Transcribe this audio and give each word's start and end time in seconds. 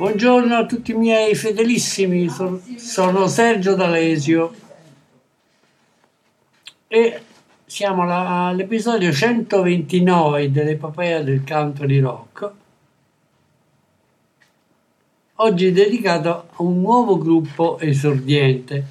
Buongiorno 0.00 0.56
a 0.56 0.64
tutti 0.64 0.92
i 0.92 0.94
miei 0.94 1.34
fedelissimi, 1.34 2.30
so- 2.30 2.62
sono 2.76 3.26
Sergio 3.26 3.74
D'Alesio 3.74 4.50
e 6.88 7.20
siamo 7.66 8.06
all'episodio 8.08 9.12
129 9.12 10.50
dell'epopea 10.50 11.20
del 11.20 11.44
country 11.46 12.00
rock. 12.00 12.50
Oggi 15.34 15.70
dedicato 15.70 16.30
a 16.30 16.62
un 16.62 16.80
nuovo 16.80 17.18
gruppo 17.18 17.78
esordiente, 17.78 18.84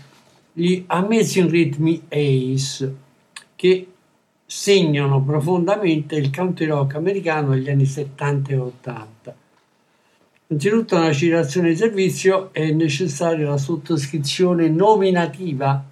gli 0.54 0.84
Amazing 0.86 1.50
Rhythm 1.50 2.02
Ace, 2.08 2.96
che 3.56 3.88
segnano 4.46 5.24
profondamente 5.24 6.18
il 6.18 6.30
country 6.30 6.68
rock 6.68 6.94
americano 6.94 7.56
degli 7.56 7.72
anni 7.72 7.86
70 7.86 8.52
e 8.52 8.58
80. 8.58 9.39
Innanzitutto 10.52 10.98
nella 10.98 11.14
citazione 11.14 11.70
di 11.70 11.76
servizio 11.76 12.52
è 12.52 12.72
necessaria 12.72 13.50
la 13.50 13.60
sottoscrizione 13.60 14.68
nominativa 14.68 15.86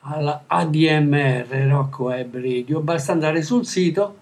alla 0.00 0.42
ADMR 0.48 1.46
Rock 1.68 2.00
Web 2.00 2.34
Radio. 2.34 2.80
Basta 2.80 3.12
andare 3.12 3.42
sul 3.42 3.64
sito 3.64 4.16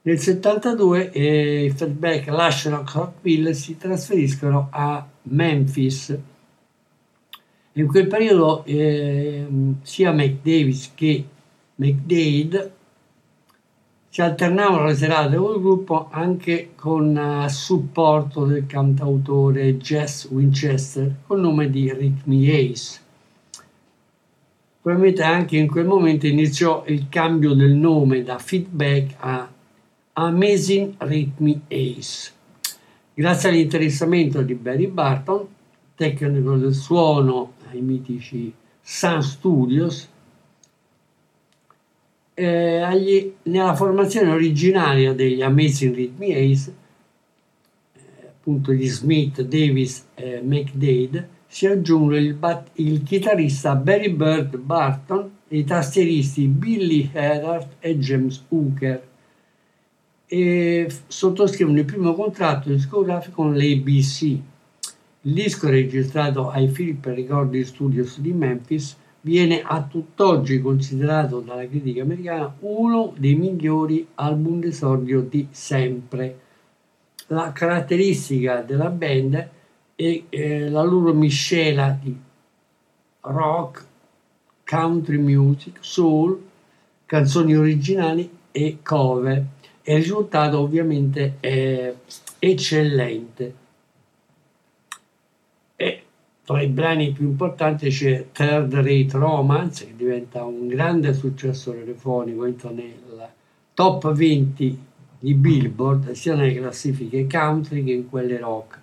Nel 0.03 0.19
72 0.19 1.11
eh, 1.11 1.73
Fatback 1.75 2.27
lasciano 2.27 2.85
Rockville 2.87 3.49
e 3.49 3.55
si 3.55 3.79
trasferiscono 3.79 4.69
a 4.71 5.09
Memphis. 5.23 6.19
In 7.73 7.87
quel 7.87 8.09
periodo 8.09 8.63
eh, 8.67 9.47
sia 9.81 10.13
McDavis 10.13 10.93
che 10.95 11.29
McDade 11.77 12.73
si 14.09 14.23
alternavano 14.23 14.87
le 14.87 14.95
serate 14.95 15.37
col 15.37 15.61
gruppo 15.61 16.09
anche 16.11 16.71
con 16.75 17.17
eh, 17.17 17.49
supporto 17.51 18.47
del 18.47 18.65
cantautore 18.65 19.77
Jess 19.77 20.27
Winchester 20.31 21.17
col 21.27 21.41
nome 21.41 21.69
di 21.69 21.93
Rick 21.93 22.25
Me 22.25 22.51
Ace. 22.51 23.01
Probabilmente 24.81 25.23
anche 25.23 25.59
in 25.59 25.67
quel 25.67 25.85
momento 25.85 26.27
iniziò 26.27 26.85
il 26.87 27.11
cambio 27.11 27.53
del 27.53 27.73
nome 27.73 28.23
da 28.23 28.39
Feedback 28.39 29.17
a 29.19 29.51
Amazing 30.15 30.95
Rhythm 30.97 31.61
Ace. 31.69 32.33
Grazie 33.13 33.51
all'interessamento 33.51 34.41
di 34.41 34.55
Barry 34.55 34.87
Barton, 34.87 35.47
tecnico 35.95 36.57
del 36.57 36.73
suono 36.73 37.53
ai 37.71 37.83
mitici 37.83 38.51
Sun 38.81 39.23
Studios, 39.23 40.09
eh, 42.39 42.81
agli- 42.81 43.33
nella 43.45 43.75
formazione 43.75 44.31
originaria 44.31 45.15
degli 45.15 45.41
Amazing 45.41 45.95
Rhythm 45.95 46.23
Ace, 46.23 46.75
eh, 47.95 48.27
appunto 48.27 48.73
di 48.73 48.87
Smith, 48.87 49.41
Davis 49.41 50.05
e 50.15 50.43
McDade, 50.43 51.29
si 51.47 51.67
aggiunge 51.67 52.19
il, 52.19 52.35
bat- 52.35 52.69
il 52.75 53.03
chitarrista 53.03 53.75
Barry 53.75 54.11
Bird 54.11 54.59
Barton 54.59 55.31
e 55.49 55.59
i 55.59 55.65
tastieristi 55.65 56.47
Billy 56.47 57.09
Herart 57.11 57.77
e 57.81 57.97
James 57.99 58.45
Hooker 58.49 59.03
e 60.27 60.93
sottoscrivono 61.07 61.79
il 61.79 61.85
primo 61.87 62.13
contratto 62.13 62.69
discografico 62.69 63.43
con 63.43 63.57
l'ABC. 63.57 64.23
Il 65.23 65.33
disco 65.33 65.71
registrato 65.71 66.51
ai 66.51 66.69
Philip 66.69 67.07
Recording 67.07 67.65
Studios 67.65 68.21
di 68.21 68.33
Memphis 68.33 68.95
viene 69.27 69.61
a 69.61 69.83
tutt'oggi 69.83 70.61
considerato 70.61 71.41
dalla 71.41 71.67
critica 71.67 72.03
americana 72.03 72.55
uno 72.61 73.13
dei 73.17 73.35
migliori 73.35 74.07
album 74.15 74.61
d'esordio 74.61 75.21
di 75.23 75.49
sempre. 75.51 76.39
La 77.27 77.51
caratteristica 77.51 78.63
della 78.63 78.89
band 78.89 79.49
è 79.97 80.23
eh, 80.29 80.69
la 80.69 80.83
loro 80.85 81.13
miscela 81.13 81.99
di 82.01 82.17
rock, 83.23 83.85
country 84.65 85.19
music, 85.19 85.79
soul, 85.81 86.41
canzoni 87.05 87.57
originali 87.57 88.31
e 88.53 88.79
cover. 88.81 89.45
E 89.83 89.93
il 89.93 90.03
risultato 90.03 90.61
ovviamente 90.61 91.39
è 91.41 91.93
eccellente. 92.39 93.55
E 96.47 96.49
tra 96.49 96.63
i 96.63 96.69
brani 96.69 97.11
più 97.11 97.27
importanti 97.27 97.89
c'è 97.89 98.27
Third 98.31 98.73
Rate 98.73 99.19
Romance, 99.19 99.85
che 99.85 99.97
diventa 99.97 100.45
un 100.45 100.69
grande 100.69 101.13
successo 101.13 101.73
radiofonico, 101.73 102.45
entra 102.45 102.71
nel 102.71 103.31
top 103.75 104.13
20 104.13 104.79
di 105.19 105.35
Billboard, 105.35 106.13
sia 106.13 106.37
nelle 106.37 106.55
classifiche 106.55 107.27
country 107.27 107.83
che 107.83 107.91
in 107.91 108.09
quelle 108.09 108.39
rock. 108.39 108.81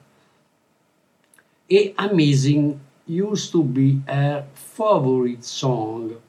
E 1.66 1.94
Amazing 1.96 2.78
used 3.06 3.52
to 3.52 3.62
be 3.62 4.02
her 4.08 4.46
favorite 4.52 5.44
song. 5.44 6.20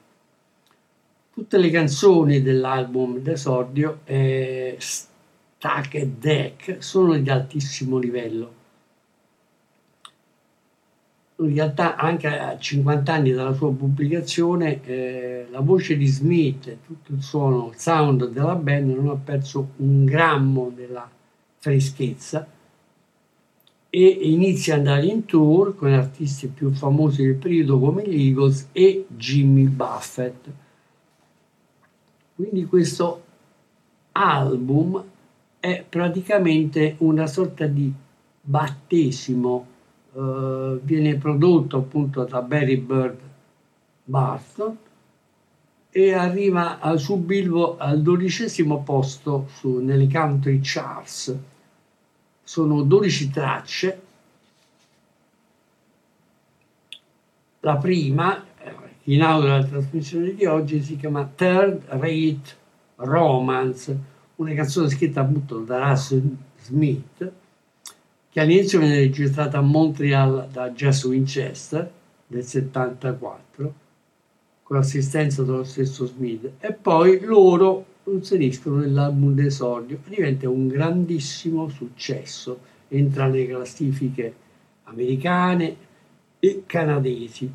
Tutte 1.33 1.57
le 1.57 1.69
canzoni 1.69 2.41
dell'album 2.41 3.19
d'esordio, 3.19 3.99
eh, 4.05 4.77
Stacked 4.79 6.17
Deck, 6.17 6.77
sono 6.81 7.17
di 7.17 7.29
altissimo 7.29 7.97
livello 7.97 8.63
in 11.37 11.53
realtà 11.53 11.97
anche 11.97 12.27
a 12.27 12.57
50 12.57 13.13
anni 13.13 13.31
dalla 13.31 13.53
sua 13.53 13.73
pubblicazione 13.73 14.81
eh, 14.85 15.47
la 15.51 15.59
voce 15.59 15.97
di 15.97 16.07
Smith 16.07 16.77
tutto 16.85 17.11
il 17.11 17.21
suono, 17.21 17.69
il 17.73 17.77
sound 17.77 18.29
della 18.29 18.55
band 18.55 18.89
non 18.91 19.09
ha 19.09 19.19
perso 19.21 19.71
un 19.77 20.05
grammo 20.05 20.71
della 20.73 21.09
freschezza 21.57 22.47
e 23.89 24.07
inizia 24.07 24.75
ad 24.75 24.79
andare 24.79 25.05
in 25.07 25.25
tour 25.25 25.75
con 25.75 25.91
artisti 25.91 26.47
più 26.47 26.71
famosi 26.71 27.23
del 27.23 27.35
periodo 27.35 27.79
come 27.79 28.07
gli 28.07 28.27
Eagles 28.27 28.69
e 28.71 29.05
Jimmy 29.07 29.67
Buffett. 29.67 30.49
Quindi 32.35 32.65
questo 32.65 33.23
album 34.11 35.03
è 35.59 35.83
praticamente 35.87 36.95
una 36.99 37.25
sorta 37.27 37.65
di 37.67 37.91
battesimo 38.41 39.67
eh, 40.15 40.79
viene 40.81 41.17
prodotto 41.17 41.77
appunto 41.77 42.23
da 42.23 42.41
Barry 42.41 42.77
Bird 42.77 43.19
Barton 44.05 44.77
e 45.89 46.13
arriva 46.13 46.79
a, 46.79 46.95
su 46.95 47.17
Bilbo 47.17 47.75
al 47.77 48.01
dodicesimo 48.01 48.81
posto 48.83 49.47
su, 49.55 49.79
nelle 49.79 50.07
country 50.09 50.59
charts. 50.61 51.37
Sono 52.43 52.83
12 52.83 53.29
tracce. 53.29 54.01
La 57.61 57.75
prima, 57.75 58.41
eh, 58.59 58.73
in 59.03 59.21
audio 59.21 59.49
della 59.49 59.65
trasmissione 59.65 60.33
di 60.33 60.45
oggi, 60.45 60.81
si 60.81 60.95
chiama 60.95 61.29
Third 61.35 61.83
Rate 61.87 62.63
Romance, 62.97 63.99
una 64.35 64.53
canzone 64.53 64.87
scritta 64.89 65.21
appunto 65.21 65.59
da 65.59 65.89
Russell 65.89 66.37
Smith 66.61 67.43
che 68.35 68.41
all'inizio 68.41 68.79
viene 68.79 68.97
registrata 68.97 69.59
a 69.59 69.61
Montreal 69.61 70.49
da 70.51 70.69
Jazz 70.71 71.05
Winchester 71.05 71.89
nel 72.27 72.43
74 72.43 73.73
con 74.61 74.75
l'assistenza 74.75 75.41
dello 75.41 75.63
stesso 75.63 76.05
Smith. 76.05 76.51
E 76.59 76.73
poi 76.73 77.21
loro 77.21 77.85
lo 78.03 78.11
inseriscono 78.11 78.79
nell'album 78.79 79.33
d'esordio. 79.33 79.99
Diventa 80.05 80.49
un 80.49 80.67
grandissimo 80.67 81.69
successo. 81.69 82.59
Entra 82.89 83.27
nelle 83.27 83.47
classifiche 83.47 84.35
americane 84.83 85.77
e 86.37 86.63
canadesi. 86.65 87.49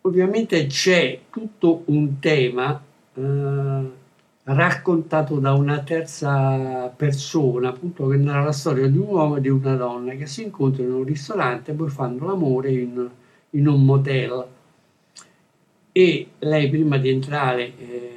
Ovviamente 0.00 0.66
c'è 0.66 1.20
tutto 1.28 1.82
un 1.84 2.18
tema 2.20 2.82
eh, 3.12 3.90
raccontato 4.54 5.38
da 5.38 5.52
una 5.52 5.80
terza 5.82 6.88
persona, 6.88 7.68
appunto 7.68 8.06
che 8.06 8.16
narra 8.16 8.44
la 8.44 8.52
storia 8.52 8.88
di 8.88 8.96
un 8.96 9.06
uomo 9.08 9.36
e 9.36 9.40
di 9.42 9.48
una 9.48 9.74
donna 9.76 10.14
che 10.14 10.26
si 10.26 10.42
incontrano 10.44 10.88
in 10.88 10.94
un 10.96 11.04
ristorante 11.04 11.72
e 11.72 11.74
poi 11.74 11.90
fanno 11.90 12.26
l'amore 12.26 12.70
in, 12.72 13.08
in 13.50 13.68
un 13.68 13.84
motel. 13.84 14.46
E 15.92 16.28
lei 16.38 16.68
prima 16.70 16.96
di 16.96 17.08
entrare 17.10 17.72
eh, 17.78 18.16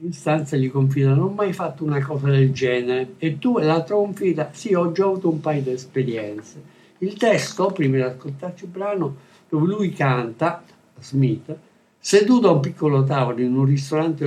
in 0.00 0.12
stanza 0.12 0.56
gli 0.56 0.70
confida 0.70 1.14
non 1.14 1.26
ho 1.26 1.28
mai 1.28 1.52
fatto 1.52 1.84
una 1.84 2.04
cosa 2.04 2.28
del 2.28 2.52
genere 2.52 3.14
e 3.18 3.38
tu 3.38 3.58
e 3.58 3.64
l'altra 3.64 3.94
confida 3.94 4.50
sì 4.52 4.74
ho 4.74 4.92
già 4.92 5.04
avuto 5.04 5.30
un 5.30 5.40
paio 5.40 5.62
di 5.62 5.70
esperienze. 5.70 6.62
Il 6.98 7.14
testo, 7.14 7.70
prima 7.70 7.96
di 7.96 8.02
ascoltarci 8.02 8.64
il 8.64 8.70
brano, 8.70 9.16
dove 9.48 9.66
lui 9.66 9.92
canta, 9.92 10.62
Smith, 10.98 11.56
Seduto 12.02 12.48
a 12.48 12.52
un 12.52 12.60
piccolo 12.60 13.04
tavolo 13.04 13.42
in 13.42 13.54
un 13.54 13.66
ristorante 13.66 14.26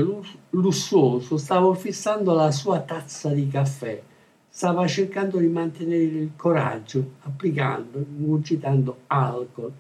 lussuoso, 0.52 1.38
stavo 1.38 1.74
fissando 1.74 2.36
la 2.36 2.52
sua 2.52 2.82
tazza 2.82 3.30
di 3.30 3.48
caffè. 3.48 4.00
Stava 4.48 4.86
cercando 4.86 5.40
di 5.40 5.48
mantenere 5.48 6.04
il 6.04 6.32
coraggio, 6.36 7.14
applicando, 7.24 7.98
ingurgitando 7.98 8.98
alcol. 9.08 9.72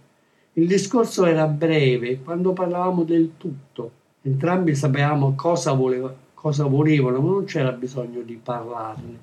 Il 0.53 0.65
discorso 0.65 1.25
era 1.25 1.45
breve, 1.45 2.19
quando 2.21 2.51
parlavamo 2.51 3.03
del 3.03 3.33
tutto. 3.37 3.91
Entrambi 4.23 4.73
sapevamo 4.73 5.35
cosa, 5.35 5.73
voleva, 5.73 6.11
cosa 6.33 6.65
volevano, 6.65 7.19
ma 7.19 7.29
non 7.29 7.45
c'era 7.45 7.71
bisogno 7.73 8.21
di 8.21 8.39
parlarne. 8.41 9.19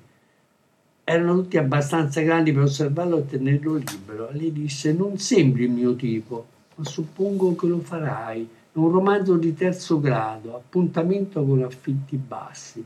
Erano 1.03 1.35
tutti 1.41 1.57
abbastanza 1.57 2.21
grandi 2.21 2.53
per 2.53 2.63
osservarlo 2.63 3.17
e 3.17 3.25
tenerlo 3.25 3.75
libero. 3.75 4.29
Lei 4.31 4.53
disse: 4.53 4.93
Non 4.93 5.17
sembri 5.17 5.65
il 5.65 5.71
mio 5.71 5.93
tipo, 5.97 6.45
ma 6.75 6.85
suppongo 6.85 7.53
che 7.55 7.67
lo 7.67 7.79
farai 7.79 8.59
un 8.73 8.89
romanzo 8.89 9.35
di 9.35 9.53
terzo 9.53 9.99
grado, 9.99 10.55
appuntamento 10.55 11.43
con 11.43 11.61
affitti 11.63 12.15
bassi. 12.15 12.83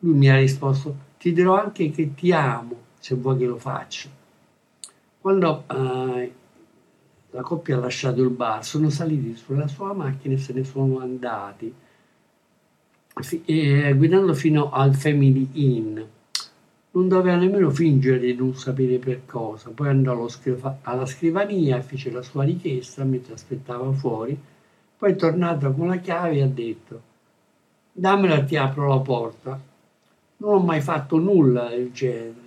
Lui 0.00 0.14
mi 0.14 0.28
ha 0.28 0.36
risposto, 0.36 0.94
ti 1.18 1.32
dirò 1.32 1.58
anche 1.58 1.90
che 1.90 2.14
ti 2.14 2.32
amo 2.32 2.84
se 2.98 3.14
vuoi 3.14 3.38
che 3.38 3.46
lo 3.46 3.56
faccia. 3.56 4.08
Quando 5.18 5.64
eh, 5.68 6.32
la 7.30 7.42
coppia 7.42 7.76
ha 7.76 7.80
lasciato 7.80 8.22
il 8.22 8.30
bar, 8.30 8.64
sono 8.64 8.90
saliti 8.90 9.34
sulla 9.34 9.66
sua 9.66 9.92
macchina 9.94 10.34
e 10.34 10.38
se 10.38 10.52
ne 10.52 10.64
sono 10.64 10.98
andati, 11.00 11.72
eh, 13.46 13.94
guidando 13.96 14.34
fino 14.34 14.70
al 14.70 14.94
Family 14.94 15.48
Inn. 15.52 15.98
Non 16.90 17.08
doveva 17.08 17.36
nemmeno 17.36 17.70
fingere 17.70 18.20
di 18.20 18.34
non 18.34 18.54
sapere 18.54 18.98
per 18.98 19.26
cosa. 19.26 19.70
Poi 19.70 19.88
andò 19.88 20.28
alla 20.82 21.06
scrivania, 21.06 21.80
fece 21.82 22.10
la 22.10 22.22
sua 22.22 22.44
richiesta 22.44 23.04
mentre 23.04 23.34
aspettava 23.34 23.90
fuori 23.92 24.38
poi 24.98 25.12
è 25.12 25.16
tornato 25.16 25.72
con 25.72 25.88
la 25.88 25.96
chiave 25.96 26.36
e 26.36 26.42
ha 26.42 26.46
detto, 26.46 27.02
dammela 27.92 28.42
ti 28.44 28.56
apro 28.56 28.88
la 28.88 29.00
porta. 29.00 29.60
Non 30.38 30.54
ho 30.54 30.58
mai 30.58 30.80
fatto 30.80 31.18
nulla 31.18 31.68
del 31.68 31.92
genere. 31.92 32.44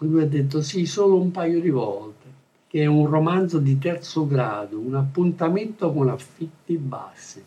Lui 0.00 0.22
ha 0.22 0.26
detto 0.26 0.62
sì, 0.62 0.86
solo 0.86 1.20
un 1.20 1.30
paio 1.30 1.60
di 1.60 1.70
volte, 1.70 2.26
che 2.66 2.82
è 2.82 2.86
un 2.86 3.06
romanzo 3.06 3.58
di 3.58 3.78
terzo 3.78 4.26
grado, 4.26 4.78
un 4.78 4.94
appuntamento 4.94 5.92
con 5.92 6.08
affitti 6.08 6.76
bassi. 6.76 7.44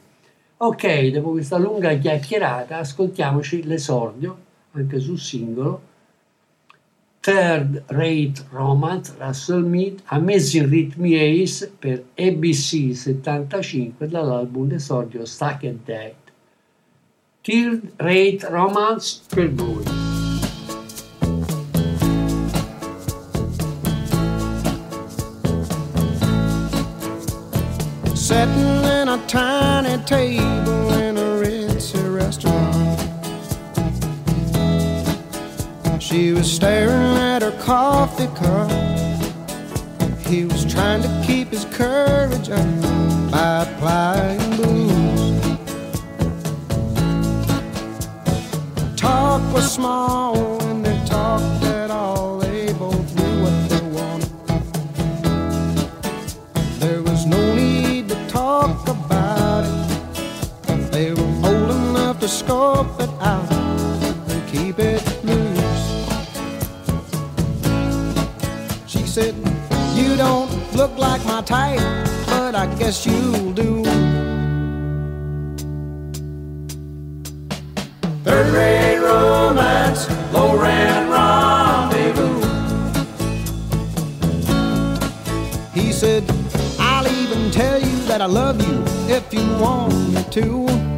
Ok, 0.57 1.07
dopo 1.07 1.31
questa 1.31 1.57
lunga 1.57 1.93
chiacchierata, 1.95 2.77
ascoltiamoci 2.77 3.63
l'esordio, 3.63 4.37
anche 4.71 4.99
sul 4.99 5.19
singolo, 5.19 5.81
Third 7.24 7.86
Rate 7.89 8.44
Romance, 8.51 9.12
Russell 9.18 9.62
Mead, 9.62 10.01
Amazing 10.12 10.70
Rhythm 10.70 11.06
Ace 11.06 11.65
per 11.80 12.03
ABC 12.18 12.94
75 12.94 14.10
dall'album 14.10 14.68
d'esordio 14.68 15.24
Stuck 15.25 15.63
and 15.63 15.86
Dead. 15.86 16.15
Third 17.42 17.94
Rate 18.01 18.44
Romance 18.50 19.22
per 19.30 19.48
voi. 19.48 19.86
Sitting 28.13 28.84
in 29.00 29.08
a 29.08 29.18
tiny 29.27 29.98
table 30.03 30.92
in 31.00 31.18
a 31.18 31.39
ritzy 31.39 32.03
restaurant. 32.13 33.00
She 36.01 36.34
was 36.34 36.51
staring 36.51 37.02
coffee 37.63 38.27
cup. 38.36 38.70
He 40.27 40.43
was 40.43 40.65
trying 40.65 41.01
to 41.01 41.24
keep 41.25 41.48
his 41.48 41.63
courage 41.65 42.50
up 42.50 43.32
by 43.32 43.63
applying 43.63 44.58
booze. 44.58 45.58
Talk 48.98 49.41
was 49.53 49.72
small 49.72 50.62
and 50.63 50.86
they 50.86 51.00
talked 51.05 51.63
at 51.63 51.89
all. 51.89 52.39
They 52.39 52.74
both 52.74 53.15
knew 53.15 53.43
what 53.43 53.70
they 53.70 53.82
wanted. 53.98 54.32
There 56.82 57.01
was 57.01 57.25
no 57.25 57.55
need 57.55 58.10
to 58.10 58.27
talk 58.27 58.89
about 58.89 59.63
it. 59.63 60.91
They 60.91 61.13
were 61.13 61.34
old 61.48 61.72
enough 61.72 62.20
to 62.20 62.27
scope 62.27 63.00
it 63.00 63.10
out 63.22 63.50
and 63.53 64.48
keep 64.51 64.79
it. 64.79 65.12
Look 70.75 70.98
like 70.98 71.24
my 71.25 71.42
type, 71.42 71.80
but 72.27 72.56
I 72.56 72.65
guess 72.77 73.06
you'll 73.06 73.53
do. 73.53 73.84
Third 78.24 78.53
rate 78.53 79.00
romance, 79.00 80.10
low 80.34 80.58
rent 80.60 81.10
rendezvous. 81.12 82.42
He 85.74 85.92
said, 85.92 86.24
I'll 86.80 87.08
even 87.08 87.51
tell 87.51 87.80
you 87.80 87.98
that 88.08 88.22
I 88.22 88.25
love 88.25 88.62
you 88.68 88.84
if 89.13 89.34
you 89.34 89.46
want 89.58 89.94
me 90.13 90.24
to. 90.32 90.92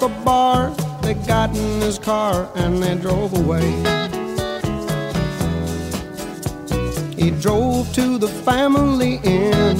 The 0.00 0.08
bar, 0.24 0.70
they 1.02 1.12
got 1.12 1.50
in 1.50 1.80
his 1.82 1.98
car, 1.98 2.50
and 2.54 2.82
they 2.82 2.94
drove 2.94 3.36
away. 3.36 3.68
He 7.14 7.30
drove 7.30 7.92
to 7.92 8.16
the 8.16 8.28
family 8.28 9.20
inn. 9.24 9.76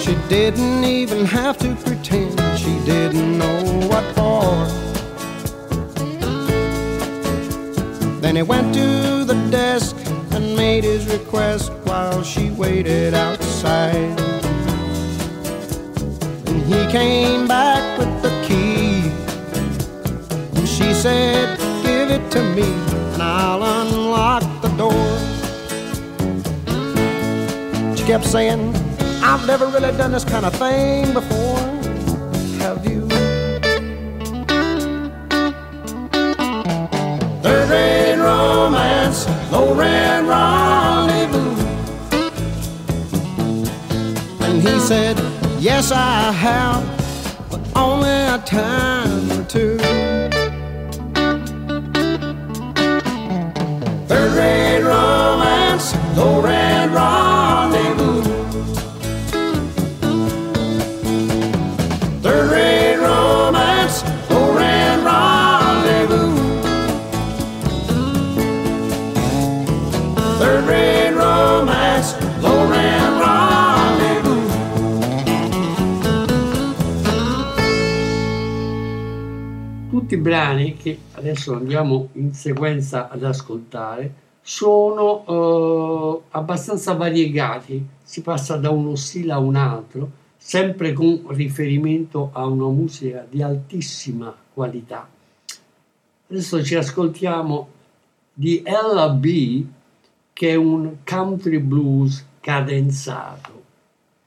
She 0.00 0.16
didn't 0.28 0.82
even 0.82 1.24
have 1.24 1.56
to 1.58 1.76
pretend 1.76 2.40
she 2.58 2.74
didn't 2.84 3.38
know 3.38 3.62
what 3.88 4.04
for. 4.16 4.66
Then 8.20 8.34
he 8.34 8.42
went 8.42 8.74
to 8.74 9.24
the 9.24 9.38
desk 9.52 9.94
and 10.32 10.56
made 10.56 10.82
his 10.82 11.06
request 11.06 11.72
while 11.84 12.24
she 12.24 12.50
waited 12.50 13.14
outside. 13.14 14.18
And 16.48 16.62
he 16.66 16.90
came 16.90 17.46
back 17.46 17.83
said, 21.04 21.58
Give 21.82 22.10
it 22.10 22.30
to 22.30 22.42
me, 22.54 22.62
and 23.12 23.22
I'll 23.22 23.62
unlock 23.62 24.42
the 24.62 24.70
door. 24.82 25.04
She 27.94 28.04
kept 28.04 28.24
saying, 28.24 28.74
I've 29.22 29.46
never 29.46 29.66
really 29.66 29.94
done 29.98 30.12
this 30.12 30.24
kind 30.24 30.46
of 30.46 30.54
thing 30.56 31.12
before. 31.12 31.58
Have 32.62 32.86
you? 32.86 33.06
Third 37.42 37.68
rate 37.68 38.16
romance, 38.16 39.28
low 39.52 39.74
rent 39.74 40.26
rendezvous. 40.26 41.54
And 44.40 44.62
he 44.62 44.80
said, 44.80 45.18
Yes, 45.60 45.92
I 45.92 46.32
have, 46.32 46.82
but 47.50 47.60
only 47.76 48.08
a 48.08 48.38
time 48.46 49.30
or 49.32 49.44
two. 49.44 50.13
Tutti 80.04 80.16
i 80.16 80.20
brani 80.20 80.76
che 80.76 80.98
adesso 81.12 81.54
andiamo 81.54 82.10
in 82.12 82.34
sequenza 82.34 83.08
ad 83.08 83.24
ascoltare 83.24 84.12
sono 84.42 85.24
eh, 85.26 86.26
abbastanza 86.32 86.92
variegati, 86.92 87.82
si 88.02 88.20
passa 88.20 88.56
da 88.56 88.68
uno 88.68 88.96
stile 88.96 89.32
a 89.32 89.38
un 89.38 89.56
altro, 89.56 90.10
sempre 90.36 90.92
con 90.92 91.24
riferimento 91.28 92.28
a 92.34 92.44
una 92.44 92.66
musica 92.66 93.24
di 93.26 93.40
altissima 93.40 94.36
qualità. 94.52 95.08
Adesso 96.28 96.62
ci 96.62 96.74
ascoltiamo 96.74 97.68
di 98.34 98.62
Ella 98.62 99.08
B, 99.08 99.64
che 100.34 100.50
è 100.50 100.54
un 100.54 100.96
country 101.02 101.60
blues 101.60 102.22
cadenzato. 102.40 103.62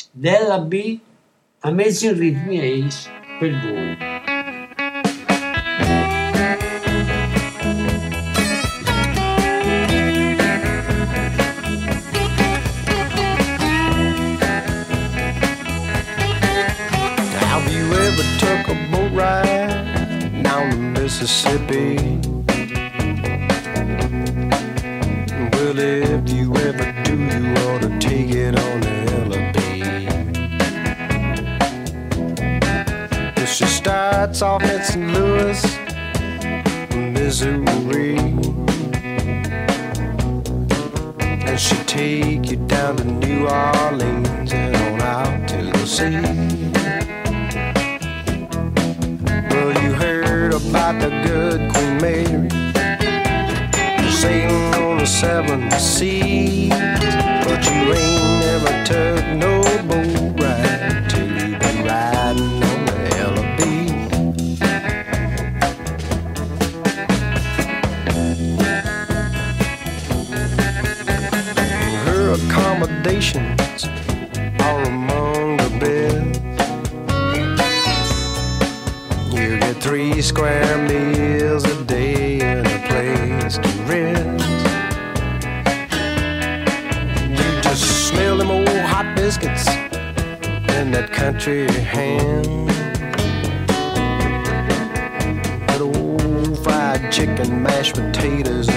Della 0.09 0.57
B, 0.57 0.97
Amazing 1.59 2.17
Rhythm 2.17 2.49
Ace 2.49 3.11
per 3.37 3.51
voi. 3.51 4.16
Mississippi? 21.27 21.97
Well, 25.51 25.77
if 25.77 26.29
you 26.29 26.55
ever 26.55 26.87
do, 27.03 27.15
you 27.17 27.53
ought 27.65 27.81
to 27.81 27.89
take 27.99 28.29
it 28.29 28.57
on 28.57 28.79
the 28.79 28.87
LB. 29.27 29.57
She 33.45 33.65
starts 33.65 34.41
off 34.41 34.63
in 34.63 34.81
St. 34.81 35.11
Louis, 35.11 35.61
Missouri. 36.95 38.17
And 41.45 41.59
she'll 41.59 41.83
take 41.83 42.51
you 42.51 42.57
down 42.67 42.95
to 42.95 43.03
New 43.03 43.49
Orleans 43.49 44.53
and 44.53 44.75
on 44.77 45.01
out 45.01 45.49
to 45.49 45.57
the 45.57 45.85
sea. 45.85 46.66
About 50.69 50.99
the 50.99 51.09
good 51.25 51.71
Queen 51.71 51.97
Mary 52.01 52.49
sailing 54.11 54.73
on 54.75 54.97
the 54.97 55.05
seven 55.05 55.71
seas, 55.79 56.69
but 56.69 57.63
you 57.65 57.93
ain't 57.93 58.39
never 58.41 58.73
took 58.83 59.25
no 59.35 59.63
boat 59.87 60.41
ride 60.41 61.09
till 61.09 61.27
you 61.27 61.57
been 61.57 61.85
riding 61.85 62.63
on 62.63 62.85
the 62.85 62.97
LB. 63.31 63.61
Her 72.05 72.23
accommodations 72.33 73.85
are 74.59 74.89
square 80.27 80.77
meals 80.89 81.63
a 81.63 81.83
day 81.85 82.41
and 82.41 82.67
a 82.67 82.79
place 82.89 83.57
to 83.57 83.69
rest. 83.83 84.45
You 87.29 87.61
just 87.61 88.09
smell 88.09 88.37
them 88.37 88.51
old 88.51 88.67
hot 88.67 89.15
biscuits 89.15 89.65
and 90.75 90.93
that 90.93 91.11
country 91.13 91.71
ham. 91.71 92.67
That 95.67 95.79
old 95.79 96.61
fried 96.61 97.09
chicken, 97.09 97.63
mashed 97.63 97.95
potatoes, 97.95 98.67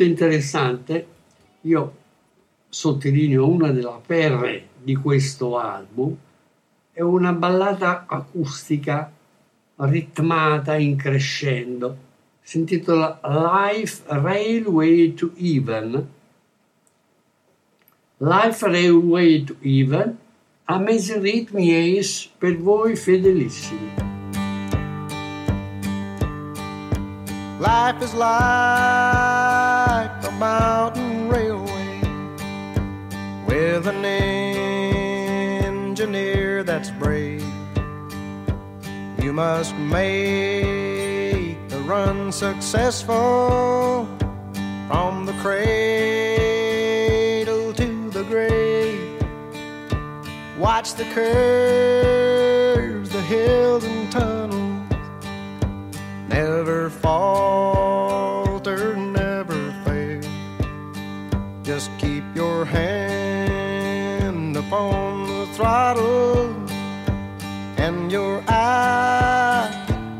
molto 0.00 0.02
interessante. 0.02 1.06
Io 1.62 1.96
sottolineo 2.68 3.46
una 3.46 3.70
delle 3.70 4.00
perle 4.04 4.68
di 4.82 4.94
questo 4.96 5.58
album. 5.58 6.16
È 6.92 7.00
una 7.00 7.32
ballata 7.32 8.06
acustica 8.08 9.12
ritmata 9.76 10.76
in 10.76 10.96
crescendo. 10.96 12.08
Si 12.40 12.58
intitola 12.58 13.20
Life 13.22 14.02
Railway 14.06 15.14
to 15.14 15.32
Even. 15.36 16.08
Life 18.18 18.66
Railway 18.66 19.44
to 19.44 19.56
Even. 19.60 20.16
Amazing 20.64 21.22
Ritmi 21.22 21.98
Ace 21.98 22.30
per 22.38 22.56
voi 22.56 22.96
fedelissimi. 22.96 24.19
Life 27.82 28.02
is 28.02 28.12
like 28.12 28.28
a 30.30 30.32
mountain 30.32 31.30
railway 31.30 32.02
with 33.46 33.86
an 33.86 34.04
engineer 35.64 36.62
that's 36.62 36.90
brave. 36.90 37.42
You 39.18 39.32
must 39.32 39.74
make 39.76 41.56
the 41.70 41.80
run 41.86 42.30
successful 42.30 44.06
from 44.88 45.24
the 45.24 45.32
cradle 45.40 45.62
to 47.72 48.10
the 48.10 48.24
grave. 48.24 49.22
Watch 50.58 50.92
the 50.96 51.04
curves, 51.14 53.08
the 53.08 53.22
hills 53.22 53.84
and 53.84 54.12
tunnels 54.12 54.69
never 56.30 56.88
falter, 56.90 58.96
never 58.96 59.72
fail. 59.84 60.22
Just 61.64 61.90
keep 61.98 62.22
your 62.34 62.64
hand 62.64 64.56
upon 64.56 65.26
the 65.26 65.46
throttle 65.54 66.54
and 67.76 68.10
your 68.12 68.42
eye 68.46 69.68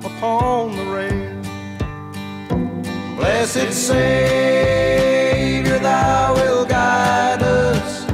upon 0.05 0.77
the 0.77 0.85
rail. 0.97 1.37
Blessed 3.17 3.73
Savior, 3.73 5.79
thou 5.79 6.35
will 6.35 6.65
guide 6.67 7.43
us 7.43 8.05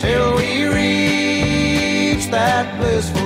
till 0.00 0.36
we 0.36 0.64
reach 0.78 2.26
that 2.30 2.64
blissful 2.78 3.25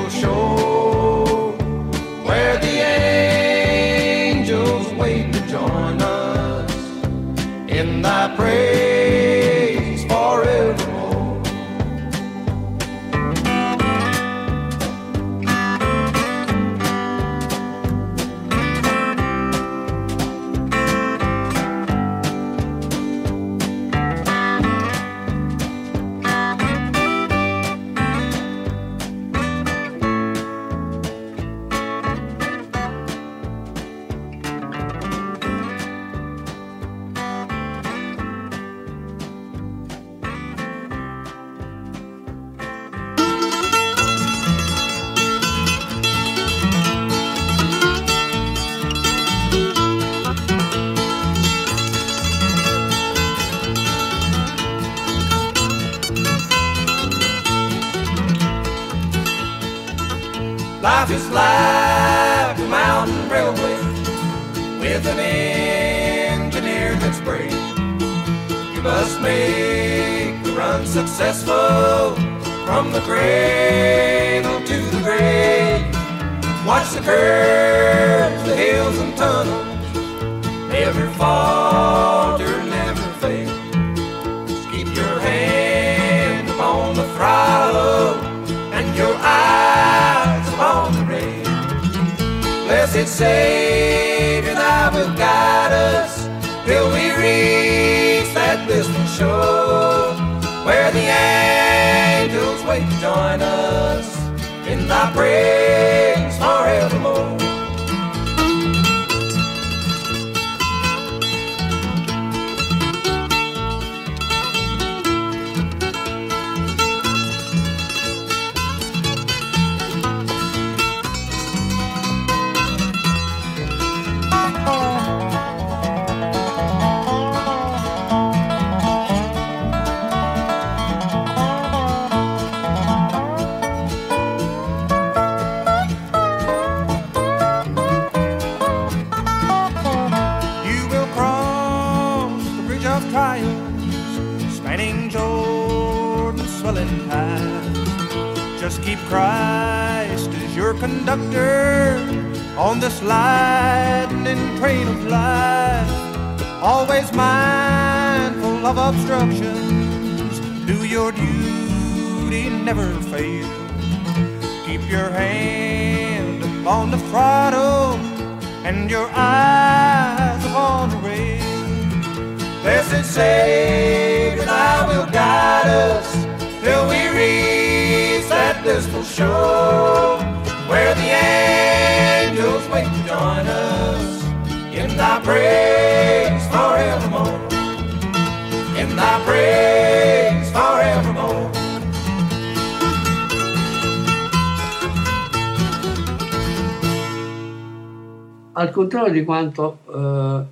contrario 198.81 199.13
di 199.13 199.25
quanto 199.25 199.79
eh, 199.93 200.45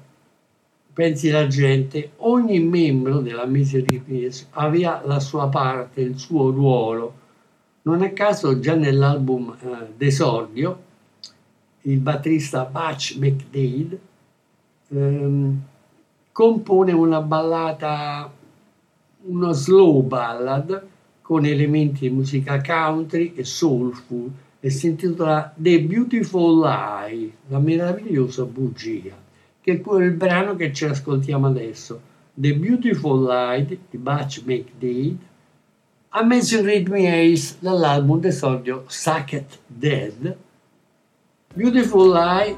pensi 0.92 1.30
la 1.30 1.46
gente, 1.46 2.12
ogni 2.18 2.60
membro 2.60 3.20
della 3.20 3.46
Peace 3.46 4.46
aveva 4.50 5.00
la 5.04 5.18
sua 5.18 5.48
parte, 5.48 6.02
il 6.02 6.18
suo 6.18 6.50
ruolo. 6.50 7.14
Non 7.82 8.02
a 8.02 8.10
caso 8.10 8.60
già 8.60 8.74
nell'album 8.74 9.56
eh, 9.58 9.86
d'esordio 9.96 10.86
il 11.82 11.98
batterista 12.00 12.64
Butch 12.64 13.16
McDade 13.16 13.98
ehm, 14.88 15.62
compone 16.30 16.92
una 16.92 17.22
ballata, 17.22 18.30
uno 19.22 19.52
slow 19.52 20.02
ballad 20.02 20.86
con 21.22 21.46
elementi 21.46 22.00
di 22.00 22.10
musica 22.10 22.60
country 22.60 23.32
e 23.34 23.44
soulful 23.44 24.30
e 24.60 24.70
si 24.70 24.88
intitola 24.88 25.52
The 25.56 25.80
Beautiful 25.82 26.60
Lie, 26.60 27.32
la 27.48 27.58
meravigliosa 27.58 28.44
bugia, 28.44 29.16
che 29.60 29.72
è 29.72 29.80
quello 29.80 30.04
il 30.04 30.12
brano 30.12 30.56
che 30.56 30.72
ci 30.72 30.84
ascoltiamo 30.84 31.46
adesso. 31.46 32.00
The 32.34 32.54
Beautiful 32.54 33.24
Lie 33.24 33.78
di 33.90 33.98
Butch 33.98 34.42
McDade, 34.44 35.16
Amazing 36.10 36.64
Rhythm 36.64 36.94
Ace 36.94 37.56
dall'album 37.58 38.20
d'esordio 38.20 38.84
Sucket 38.86 39.58
Dead, 39.66 40.36
Beautiful 41.54 42.12
Lie 42.12 42.56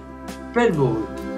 per 0.53 0.73
voi. 0.73 1.30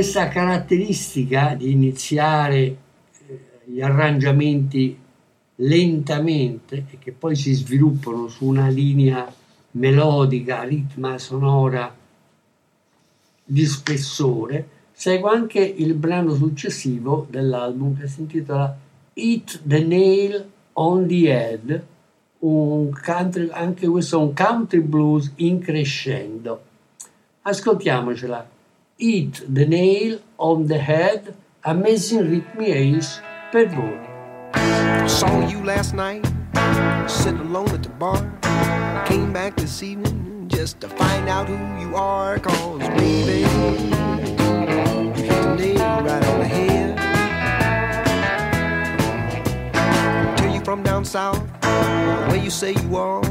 Questa 0.00 0.28
caratteristica 0.28 1.54
di 1.54 1.72
iniziare 1.72 2.58
eh, 2.58 2.76
gli 3.66 3.82
arrangiamenti 3.82 4.98
lentamente 5.56 6.86
e 6.90 6.98
che 6.98 7.12
poi 7.12 7.36
si 7.36 7.52
sviluppano 7.52 8.26
su 8.28 8.46
una 8.46 8.68
linea 8.68 9.30
melodica, 9.72 10.62
ritma 10.62 11.18
sonora 11.18 11.94
di 13.44 13.66
spessore, 13.66 14.68
segue 14.90 15.28
anche 15.28 15.60
il 15.60 15.92
brano 15.92 16.34
successivo 16.34 17.26
dell'album 17.28 17.98
che 17.98 18.08
si 18.08 18.20
intitola 18.20 18.74
Hit 19.12 19.60
the 19.64 19.84
Nail 19.84 20.50
on 20.72 21.06
the 21.06 21.28
Head, 21.28 21.86
un 22.38 22.88
country, 23.04 23.50
anche 23.52 23.86
questo 23.86 24.18
è 24.18 24.22
un 24.22 24.32
country 24.32 24.80
blues 24.80 25.30
in 25.36 25.58
crescendo. 25.58 26.62
Ascoltiamocela. 27.42 28.58
Hit 29.00 29.54
the 29.54 29.64
Nail 29.64 30.20
on 30.36 30.66
the 30.66 30.76
Head, 30.76 31.34
Amazing 31.64 32.30
Rhythm 32.30 32.60
Ace 32.60 33.22
per 33.50 33.64
voi. 33.64 33.96
Saw 35.08 35.48
you 35.48 35.64
last 35.64 35.94
night, 35.94 36.26
sitting 37.08 37.40
alone 37.40 37.70
at 37.70 37.82
the 37.82 37.88
bar. 37.88 38.20
Came 39.06 39.32
back 39.32 39.56
this 39.56 39.82
evening 39.82 40.48
just 40.48 40.80
to 40.80 40.88
find 40.90 41.30
out 41.30 41.48
who 41.48 41.56
you 41.80 41.96
are. 41.96 42.38
Cause, 42.40 42.78
baby, 43.00 43.40
you 43.40 43.46
hit 45.16 45.32
the 45.32 45.54
nail 45.56 46.02
right 46.04 46.26
on 46.26 46.38
the 46.40 46.44
head. 46.44 46.98
Tell 50.36 50.52
you 50.54 50.60
from 50.62 50.82
down 50.82 51.06
south, 51.06 51.40
where 52.28 52.36
you 52.36 52.50
say 52.50 52.74
you 52.74 52.96
are. 52.96 53.22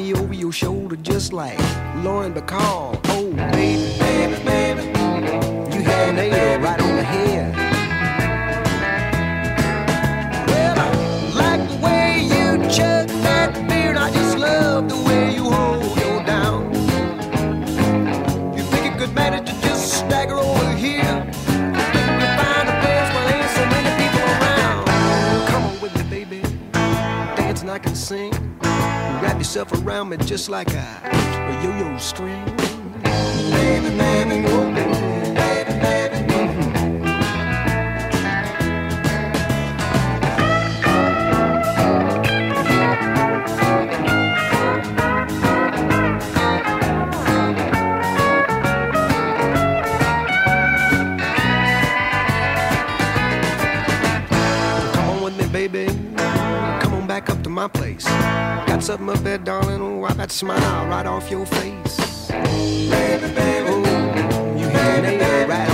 Me 0.00 0.14
over 0.14 0.32
your 0.32 0.50
shoulder 0.50 0.96
just 0.96 1.34
like 1.34 1.58
Lauren 1.96 2.32
Bacall. 2.32 2.98
Oh, 3.08 3.30
baby, 3.52 3.98
baby, 3.98 4.42
baby, 4.44 4.82
you 5.74 5.82
hit 5.82 6.06
the 6.06 6.12
nail 6.14 6.58
right 6.60 6.80
on 6.80 6.96
the 6.96 7.02
head. 7.02 7.54
Well, 10.48 10.78
I 10.78 10.88
like 11.34 11.68
the 11.68 11.76
way 11.84 12.22
you 12.22 12.70
chug 12.70 13.09
yourself 29.50 29.84
around 29.84 30.08
me 30.08 30.16
just 30.16 30.48
like 30.48 30.72
a, 30.74 31.00
a 31.02 31.64
yo-yo 31.64 31.98
string. 31.98 32.44
Baby, 33.02 33.96
baby, 33.98 34.79
my 57.60 57.68
place. 57.68 58.04
Got 58.04 58.82
up 59.10 59.18
there, 59.18 59.36
darling. 59.36 59.82
Oh, 59.82 60.04
I 60.04 60.14
that 60.14 60.30
smile 60.32 60.88
right 60.88 61.04
off 61.04 61.30
your 61.30 61.44
face. 61.44 62.30
Baby, 62.30 63.34
baby. 63.34 63.68
Oh, 63.68 64.56
you 64.56 64.66
the 65.04 65.12
nail 65.18 65.46
right 65.46 65.69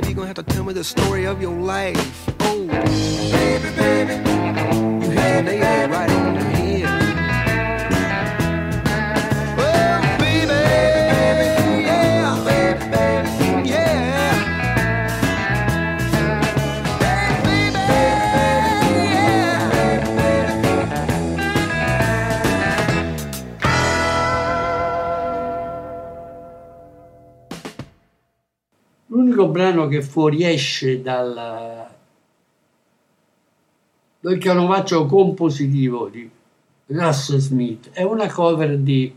baby, 0.00 0.10
you 0.10 0.14
gonna 0.14 0.26
have 0.26 0.36
to 0.36 0.42
tell 0.42 0.64
me 0.64 0.72
the 0.72 0.84
story 0.84 1.26
of 1.26 1.40
your 1.42 1.56
life. 1.60 2.28
Oh, 2.40 2.66
baby, 2.66 3.70
baby, 3.76 4.14
you 5.04 5.10
hit 5.10 5.69
brano 29.50 29.86
che 29.86 30.02
fuoriesce 30.02 31.02
dal, 31.02 31.88
dal 34.20 34.38
canovaccio 34.38 35.06
compositivo 35.06 36.08
di 36.08 36.28
Russell 36.86 37.38
Smith 37.38 37.90
è 37.90 38.02
una 38.02 38.30
cover 38.30 38.78
di 38.78 39.14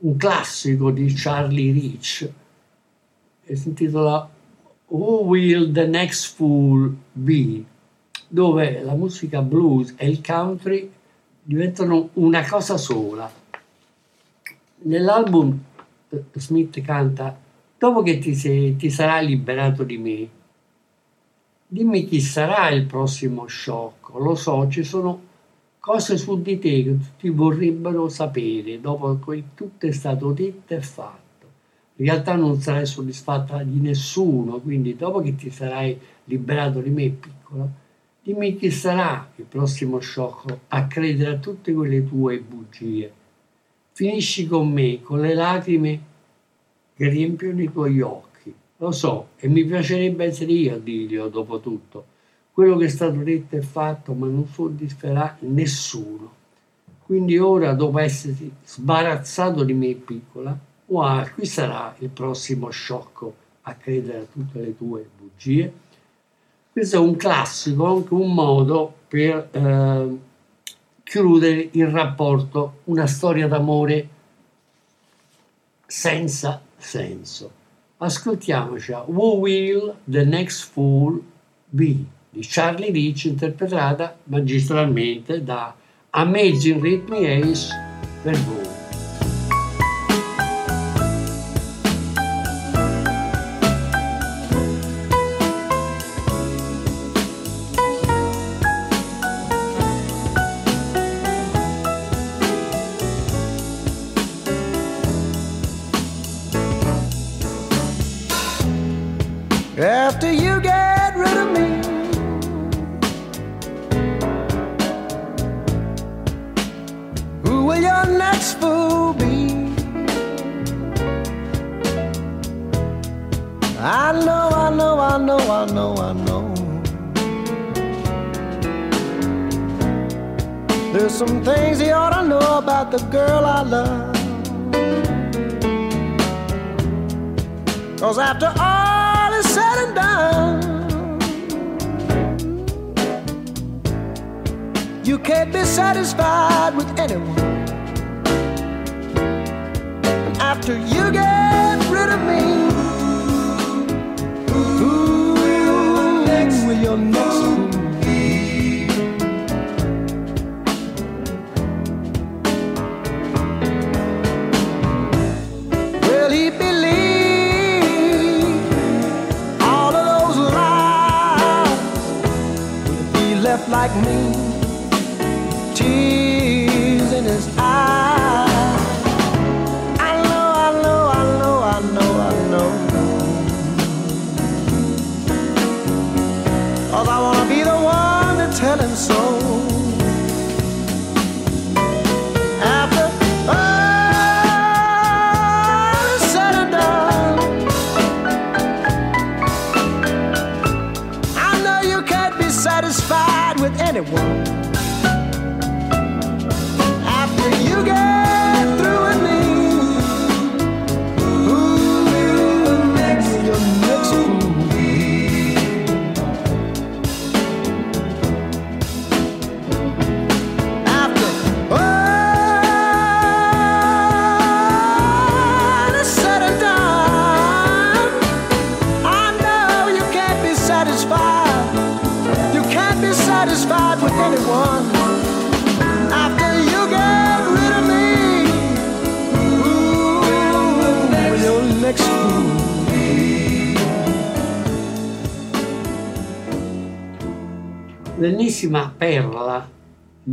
un 0.00 0.16
classico 0.16 0.90
di 0.90 1.12
Charlie 1.14 1.72
Rich 1.72 2.32
e 3.44 3.56
si 3.56 3.68
intitola 3.68 4.28
Who 4.86 5.22
Will 5.22 5.72
the 5.72 5.86
Next 5.86 6.34
Fool 6.36 6.96
Be? 7.12 7.64
dove 8.28 8.82
la 8.82 8.94
musica 8.94 9.40
blues 9.40 9.94
e 9.96 10.06
il 10.06 10.20
country 10.24 10.92
diventano 11.42 12.10
una 12.14 12.46
cosa 12.46 12.76
sola. 12.76 13.30
Nell'album 14.80 15.58
eh, 16.10 16.24
Smith 16.34 16.80
canta 16.82 17.36
Dopo 17.78 18.02
che 18.02 18.18
ti, 18.18 18.34
sei- 18.34 18.74
ti 18.74 18.90
sarai 18.90 19.24
liberato 19.24 19.84
di 19.84 19.98
me, 19.98 20.28
dimmi 21.68 22.06
chi 22.06 22.20
sarà 22.20 22.70
il 22.70 22.86
prossimo 22.86 23.46
sciocco. 23.46 24.18
Lo 24.18 24.34
so, 24.34 24.66
ci 24.68 24.82
sono 24.82 25.20
cose 25.78 26.16
su 26.16 26.42
di 26.42 26.58
te 26.58 26.82
che 26.82 26.98
tutti 26.98 27.28
vorrebbero 27.28 28.08
sapere 28.08 28.80
dopo 28.80 29.16
che 29.20 29.44
tutto 29.54 29.86
è 29.86 29.92
stato 29.92 30.32
detto 30.32 30.74
e 30.74 30.80
fatto. 30.80 31.46
In 31.96 32.06
realtà 32.06 32.34
non 32.34 32.60
sarai 32.60 32.84
soddisfatta 32.84 33.62
di 33.62 33.78
nessuno, 33.78 34.58
quindi 34.58 34.96
dopo 34.96 35.20
che 35.20 35.36
ti 35.36 35.48
sarai 35.48 35.96
liberato 36.24 36.80
di 36.80 36.90
me, 36.90 37.10
piccola, 37.10 37.68
dimmi 38.20 38.56
chi 38.56 38.72
sarà 38.72 39.30
il 39.36 39.44
prossimo 39.44 40.00
sciocco 40.00 40.62
a 40.66 40.88
credere 40.88 41.36
a 41.36 41.38
tutte 41.38 41.72
quelle 41.72 42.04
tue 42.04 42.40
bugie. 42.40 43.12
Finisci 43.92 44.48
con 44.48 44.68
me, 44.68 45.00
con 45.00 45.20
le 45.20 45.34
lacrime 45.34 46.00
che 46.98 47.08
riempiono 47.08 47.62
i 47.62 47.70
tuoi 47.70 48.00
occhi. 48.00 48.52
Lo 48.78 48.90
so, 48.90 49.28
e 49.36 49.46
mi 49.46 49.64
piacerebbe 49.64 50.24
essere 50.24 50.50
io 50.50 50.74
a 50.74 50.78
dirglielo 50.78 51.28
dopo 51.28 51.60
tutto. 51.60 52.04
Quello 52.50 52.76
che 52.76 52.86
è 52.86 52.88
stato 52.88 53.18
detto 53.18 53.54
è 53.54 53.60
fatto, 53.60 54.14
ma 54.14 54.26
non 54.26 54.48
soddisferà 54.48 55.36
nessuno. 55.42 56.34
Quindi 57.04 57.38
ora, 57.38 57.72
dopo 57.74 58.00
esserti 58.00 58.52
sbarazzato 58.64 59.62
di 59.62 59.74
me 59.74 59.94
piccola, 59.94 60.58
wow, 60.86 61.24
qui 61.34 61.46
sarà 61.46 61.94
il 62.00 62.08
prossimo 62.08 62.68
sciocco 62.70 63.34
a 63.62 63.74
credere 63.74 64.18
a 64.18 64.24
tutte 64.24 64.58
le 64.58 64.76
tue 64.76 65.08
bugie. 65.16 65.72
Questo 66.72 66.96
è 66.96 66.98
un 66.98 67.14
classico, 67.14 67.84
anche 67.86 68.12
un 68.12 68.34
modo 68.34 68.92
per 69.06 69.48
eh, 69.52 70.18
chiudere 71.04 71.68
il 71.70 71.86
rapporto, 71.86 72.80
una 72.84 73.06
storia 73.06 73.46
d'amore 73.46 74.08
senza 75.86 76.60
senso. 76.78 77.50
Ascoltiamoci 77.98 78.92
a 78.92 79.04
Who 79.06 79.40
Will 79.40 79.96
the 80.04 80.24
Next 80.24 80.70
Fool 80.70 81.22
Be 81.68 82.04
di 82.30 82.42
Charlie 82.42 82.90
Rich 82.90 83.24
interpretata 83.24 84.16
magistralmente 84.24 85.42
da 85.42 85.74
Amazing 86.10 86.80
Rhythm 86.80 87.14
Ace 87.14 87.68
per 88.22 88.36
voi. 88.36 88.67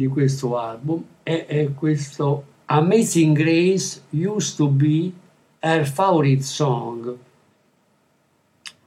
Di 0.06 0.08
questo 0.08 0.58
album 0.58 1.04
è, 1.24 1.46
è 1.48 1.74
questo 1.74 2.46
Amazing 2.65 3.36
Grace 3.36 4.02
Used 4.12 4.58
to 4.58 4.68
Be 4.68 5.12
Her 5.60 5.86
Favorite 5.86 6.44
Song. 6.44 7.15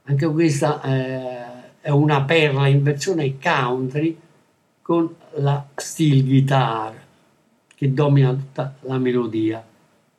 Anche 0.05 0.27
questa 0.29 0.81
eh, 0.83 1.81
è 1.81 1.91
una 1.91 2.23
perla 2.23 2.69
in 2.69 2.83
versione 2.83 3.37
country 3.39 4.17
con 4.81 5.13
la 5.35 5.67
steel 5.75 6.25
guitar 6.25 6.95
che 7.75 7.93
domina 7.93 8.31
tutta 8.31 8.75
la 8.83 8.99
melodia. 8.99 9.65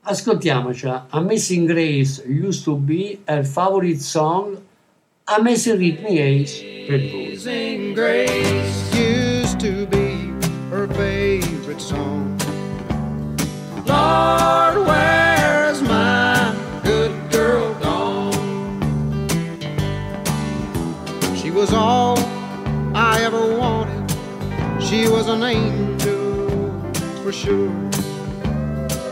Ascoltiamoci 0.01 0.87
Amazing 1.09 1.67
Grace 1.67 2.23
Used 2.27 2.63
to 2.63 2.75
Be 2.75 3.19
Her 3.25 3.45
Favorite 3.45 3.99
Song 3.99 4.57
Amazing 5.25 5.77
Rhythm 5.77 6.05
Ace 6.05 6.85
per 6.87 6.99
voi. 6.99 7.25
Amazing 7.25 7.93
Grace 7.93 8.95
used 8.95 9.59
to 9.59 9.85
be 9.87 9.98
favorite 11.69 11.81
song. 11.81 12.37
Lord, 13.85 14.87
where's 14.87 15.81
my 15.83 16.55
good 16.83 17.31
girl 17.31 17.73
gone? 17.75 19.29
She 21.35 21.51
was 21.51 21.71
all 21.73 22.17
I 22.95 23.21
ever 23.21 23.55
wanted. 23.55 24.11
She 24.81 25.07
was 25.07 25.27
an 25.27 25.43
angel 25.43 26.81
for 27.21 27.31
sure. 27.31 27.91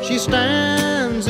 She 0.04 0.18
stands 0.18 1.28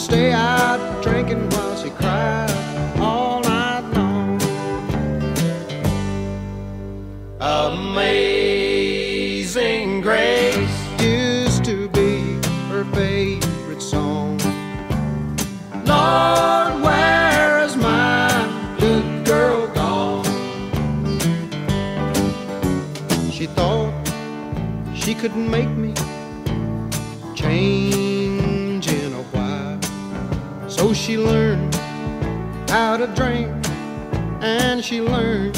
stay 0.00 0.32
out 0.32 0.80
drinking 1.02 1.48
while 1.50 1.76
she 1.76 1.90
cried 1.90 2.50
all 2.98 3.40
night 3.42 3.84
long. 3.94 4.40
Amazing 7.78 8.80
Grace 10.00 10.88
used 11.02 11.62
to 11.66 11.86
be 11.90 12.40
her 12.70 12.84
favorite 12.94 13.82
song. 13.82 14.38
Lord, 15.84 16.82
where 16.82 17.58
is 17.60 17.76
my 17.76 18.48
good 18.78 19.26
girl 19.26 19.66
gone? 19.74 20.24
She 23.30 23.44
thought 23.46 23.92
she 24.94 25.14
could 25.14 25.36
make 25.36 25.68
she 31.10 31.18
learned 31.18 31.74
how 32.70 32.96
to 32.96 33.08
drink 33.16 33.50
and 34.42 34.84
she 34.84 35.00
learned 35.00 35.56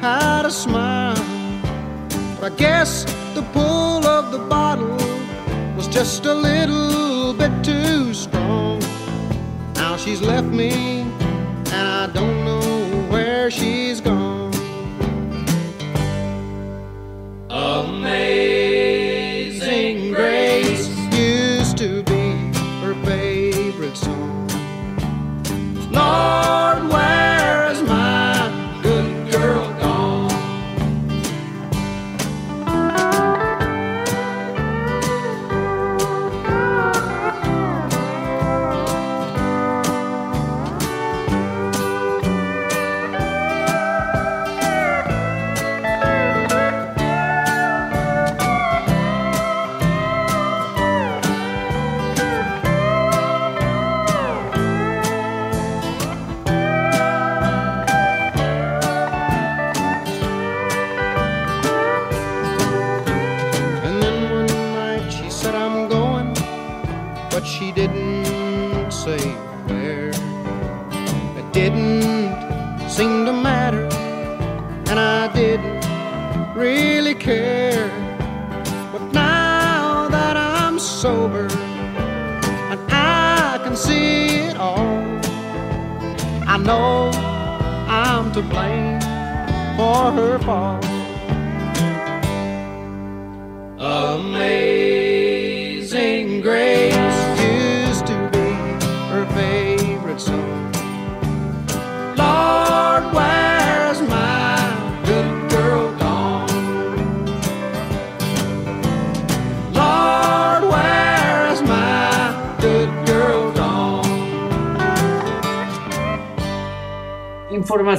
how 0.00 0.40
to 0.40 0.50
smile. 0.50 1.22
But 2.40 2.52
I 2.52 2.56
guess 2.56 3.04
the 3.34 3.42
pull 3.52 4.06
of 4.06 4.32
the 4.32 4.38
bottle 4.38 4.96
was 5.76 5.86
just 5.86 6.24
a 6.24 6.32
little 6.32 7.34
bit 7.34 7.52
too 7.62 8.14
strong. 8.14 8.80
Now 9.74 9.98
she's 9.98 10.22
left 10.22 10.48
me 10.48 11.02
and 11.76 11.86
I 12.02 12.06
don't 12.14 12.42
know 12.46 12.70
where 13.12 13.50
she's 13.50 13.99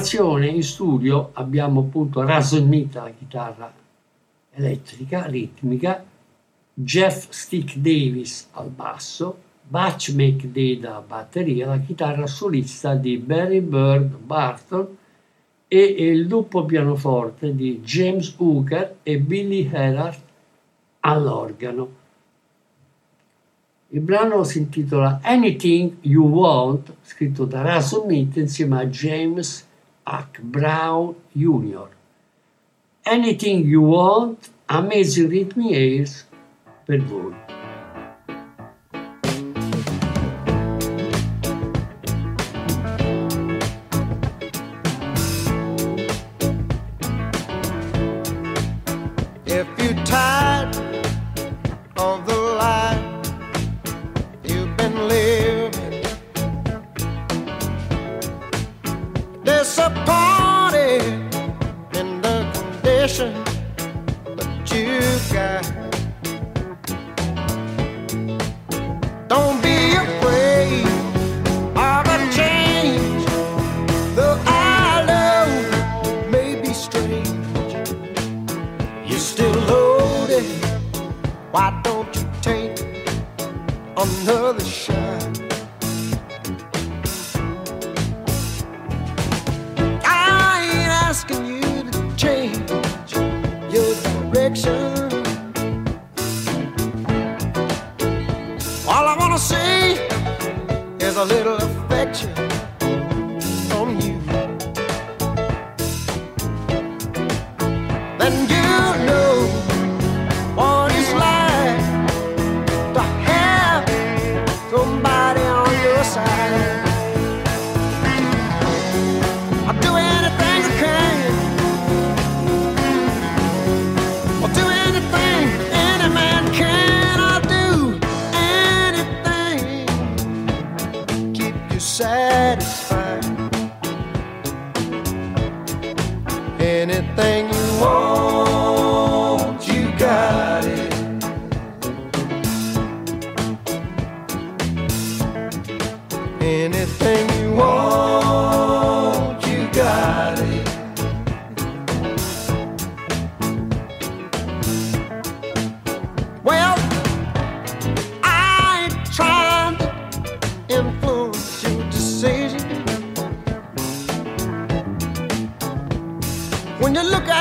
formazione 0.02 0.48
in 0.48 0.62
studio 0.64 1.30
abbiamo 1.34 1.80
appunto 1.80 2.26
Russell 2.26 2.64
Smith 2.64 2.96
alla 2.96 3.12
chitarra 3.16 3.72
elettrica, 4.50 5.26
ritmica, 5.26 6.04
Jeff 6.74 7.28
Stick 7.30 7.76
Davis 7.76 8.48
al 8.52 8.68
basso, 8.70 9.38
Butch 9.62 10.12
McDade 10.12 10.86
alla 10.86 11.04
batteria, 11.06 11.68
la 11.68 11.78
chitarra 11.78 12.26
solista 12.26 12.96
di 12.96 13.16
Barry 13.18 13.60
Bird 13.60 14.16
Barton 14.16 14.96
e 15.68 15.78
il 15.78 16.26
doppio 16.26 16.64
pianoforte 16.64 17.54
di 17.54 17.80
James 17.80 18.34
Hooker 18.38 18.96
e 19.04 19.18
Billy 19.20 19.70
Herart 19.72 20.20
all'organo. 21.00 22.00
Il 23.90 24.00
brano 24.00 24.42
si 24.42 24.58
intitola 24.58 25.20
Anything 25.22 25.98
You 26.00 26.26
Want, 26.26 26.92
scritto 27.02 27.44
da 27.44 27.62
Russell 27.62 28.02
Smith 28.02 28.36
insieme 28.36 28.80
a 28.80 28.86
James 28.86 29.70
H. 30.06 30.40
Brown 30.42 31.14
Jr. 31.36 31.88
Anything 33.04 33.64
You 33.64 33.82
Want, 33.82 34.48
Amazing 34.68 35.28
Rhythm 35.30 35.62
Airs 35.72 36.24
per 36.86 36.98
voi. 36.98 37.34
If 49.46 49.81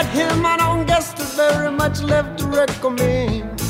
him, 0.08 0.46
I 0.46 0.58
don't 0.58 0.86
guess 0.86 1.14
there's 1.14 1.36
very 1.36 1.72
much 1.72 2.02
left 2.02 2.40
to 2.40 2.48
recommend. 2.48 3.61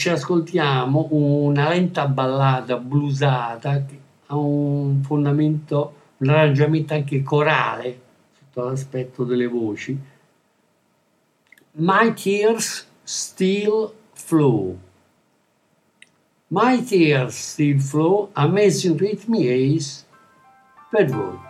Ci 0.00 0.08
ascoltiamo 0.08 1.08
una 1.10 1.68
lenta 1.68 2.08
ballata 2.08 2.78
bluesata 2.78 3.84
che 3.84 4.00
ha 4.28 4.34
un 4.34 5.02
fondamento, 5.02 5.94
un 6.16 6.30
arrangiamento 6.30 6.94
anche 6.94 7.22
corale 7.22 8.00
sotto 8.32 8.66
l'aspetto 8.66 9.24
delle 9.24 9.46
voci. 9.46 9.94
My 11.72 12.14
Tears 12.14 12.86
Still 13.02 13.92
Flow. 14.14 14.78
My 16.46 16.82
Tears 16.82 17.50
Still 17.50 17.78
Flow, 17.78 18.30
Amazing 18.32 18.98
Rhythm 18.98 19.34
Ace 19.34 20.06
per 20.90 21.10
voi. 21.10 21.49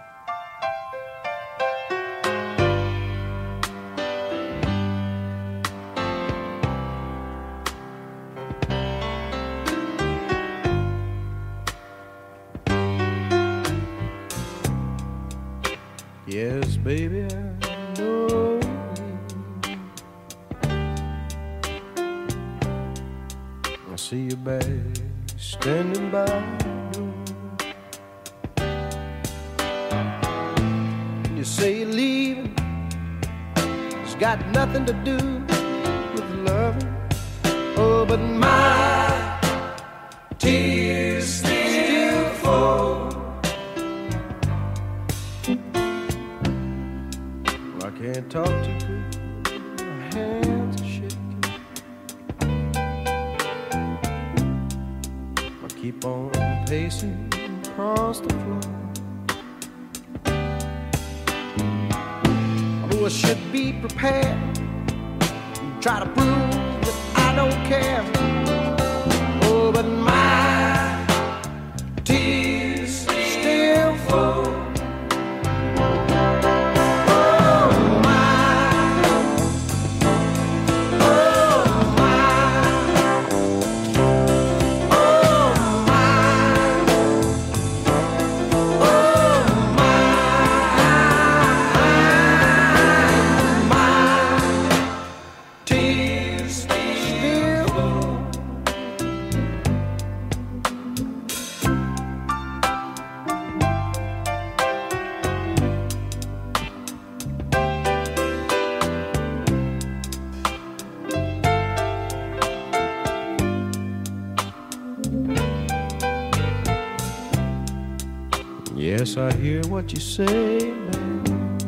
Yes, 119.01 119.17
I 119.17 119.33
hear 119.33 119.63
what 119.69 119.91
you 119.95 119.99
say, 119.99 120.59
man. 120.59 121.59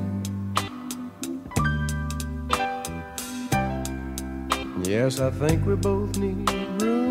Yes, 4.84 5.18
I 5.18 5.30
think 5.30 5.64
we 5.64 5.74
both 5.76 6.18
need 6.18 6.46
room. 6.82 7.10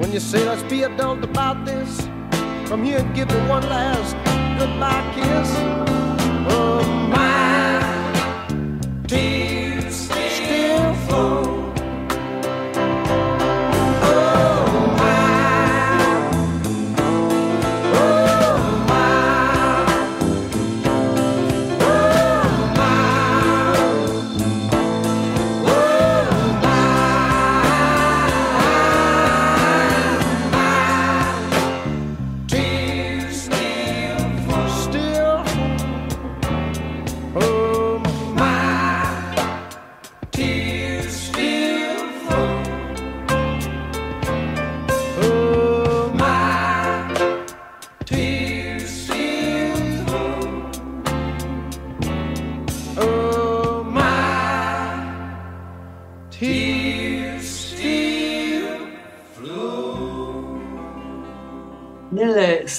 When 0.00 0.10
you 0.10 0.18
say 0.18 0.44
let's 0.44 0.64
be 0.64 0.82
adult 0.82 1.22
about 1.22 1.64
this, 1.64 2.08
come 2.66 2.82
here 2.82 2.98
and 2.98 3.14
give 3.14 3.28
me 3.28 3.38
one 3.48 3.62
last 3.68 4.16
goodbye 4.58 5.12
kiss. 5.14 5.89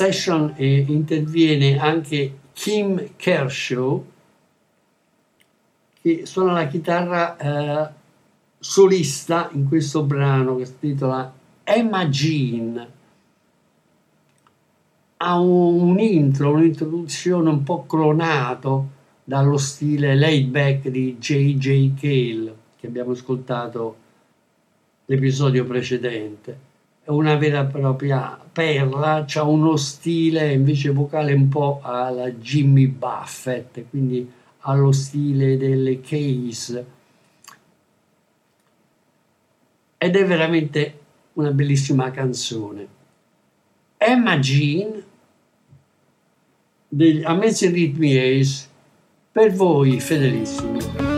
Session 0.02 0.54
eh, 0.56 0.86
interviene 0.88 1.78
anche 1.78 2.40
Kim 2.54 3.16
Kershaw 3.16 4.04
che 6.02 6.26
suona 6.26 6.54
la 6.54 6.66
chitarra 6.66 7.38
eh, 7.38 7.94
solista 8.58 9.50
in 9.54 9.68
questo 9.68 10.02
brano 10.04 10.56
che 10.56 10.66
si 10.66 10.74
intitola 10.82 11.32
Emma 11.64 12.08
Jean. 12.08 12.88
Ha 15.18 15.40
un, 15.40 16.00
intro, 16.00 16.52
un'introduzione 16.54 17.50
un 17.50 17.62
po' 17.62 17.86
clonato 17.86 18.90
dallo 19.24 19.58
stile 19.58 20.16
laid 20.16 20.50
back 20.50 20.88
di 20.88 21.16
J.J. 21.20 21.94
Cale 21.94 22.56
che 22.80 22.88
abbiamo 22.88 23.12
ascoltato 23.12 23.96
l'episodio 25.06 25.64
precedente 25.64 26.70
una 27.06 27.36
vera 27.36 27.62
e 27.62 27.66
propria 27.66 28.40
perla, 28.52 29.26
ha 29.34 29.44
uno 29.44 29.76
stile 29.76 30.54
invece 30.54 30.92
vocale 30.92 31.34
un 31.34 31.50
po' 31.50 31.80
alla 31.82 32.30
Jimmy 32.30 32.88
Buffett, 32.88 33.86
quindi 33.90 34.30
allo 34.60 34.92
stile 34.92 35.58
delle 35.58 36.02
Case. 36.02 36.86
Ed 39.98 40.16
è 40.16 40.26
veramente 40.26 41.00
una 41.34 41.52
bellissima 41.52 42.12
canzone. 42.12 42.88
Emma 43.98 44.38
Jean 44.40 45.04
degli 46.88 47.24
Amazing 47.24 47.74
Rhythm 47.74 48.04
Ace 48.04 48.68
per 49.32 49.54
voi 49.54 50.00
fedelissimi. 50.00 51.11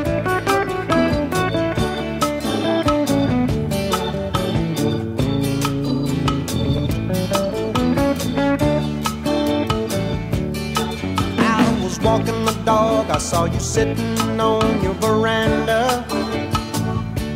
Saw 13.23 13.45
you 13.45 13.59
sitting 13.59 14.37
on 14.37 14.83
your 14.83 14.93
veranda. 14.95 16.05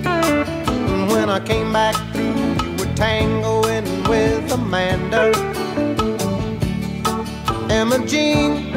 And 0.04 1.10
when 1.10 1.30
I 1.30 1.40
came 1.40 1.72
back 1.72 1.96
through, 2.12 2.36
you 2.66 2.72
were 2.78 2.94
tangoing 2.94 3.88
with 4.10 4.52
Amanda. 4.52 5.32
Emma 7.70 8.06
Jean, 8.06 8.74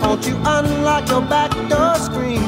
won't 0.00 0.26
you 0.26 0.36
unlock 0.36 1.06
your 1.10 1.20
back 1.20 1.50
door 1.68 1.94
screen 1.96 2.42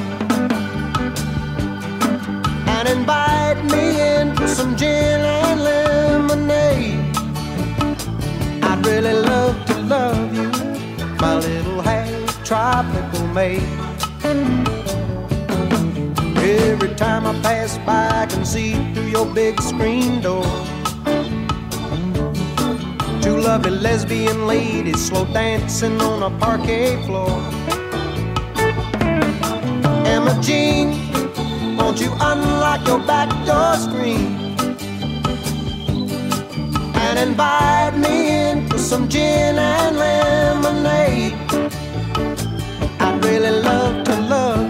and 2.73 2.89
invite 2.89 3.63
me 3.67 3.85
in 4.01 4.35
for 4.35 4.49
some 4.49 4.79
gin 4.79 5.21
and 5.21 5.61
lemonade? 5.63 7.05
I'd 8.65 8.81
really 8.87 9.13
love 9.13 9.63
to 9.67 9.75
love 9.83 10.35
you, 10.35 10.51
my 11.21 11.37
little 11.37 11.83
half 11.83 12.45
tropical 12.45 13.27
maid. 13.29 13.90
Every 16.39 16.95
time 16.95 17.27
I 17.27 17.33
pass 17.43 17.79
by, 17.79 18.23
I 18.23 18.27
can 18.27 18.45
see 18.45 18.75
through 18.93 19.09
your 19.09 19.27
big 19.27 19.61
screen 19.61 20.21
door. 20.21 20.45
Two 23.23 23.37
lovely 23.37 23.71
lesbian 23.71 24.47
ladies 24.47 25.05
slow 25.07 25.25
dancing 25.33 26.01
on 26.01 26.23
a 26.23 26.31
parquet 26.39 26.97
floor. 27.07 27.31
Emma 30.07 30.39
Jean, 30.43 30.89
won't 31.77 32.01
you 32.01 32.13
unlock 32.21 32.87
your 32.87 33.01
back 33.01 33.29
door 33.47 33.77
screen? 33.77 34.41
and 37.11 37.19
invite 37.19 37.97
me 37.97 38.51
in 38.51 38.69
for 38.69 38.79
some 38.79 39.09
gin 39.09 39.59
and 39.59 39.97
lemonade. 39.97 41.35
Really 43.23 43.51
love 43.63 44.05
to 44.05 44.17
love 44.23 44.70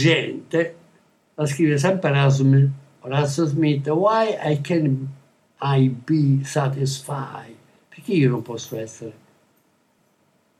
pungente, 0.00 0.76
la 1.34 1.46
scrive 1.46 1.78
sempre 1.78 2.10
Rasmus, 2.10 2.68
Russell 3.02 3.46
Smith, 3.46 3.86
Why 3.88 4.36
I 4.42 4.60
can 4.60 5.08
I 5.60 5.88
be 5.88 6.44
satisfied? 6.44 7.56
Perché 7.88 8.12
io 8.12 8.30
non 8.30 8.42
posso 8.42 8.78
essere 8.78 9.28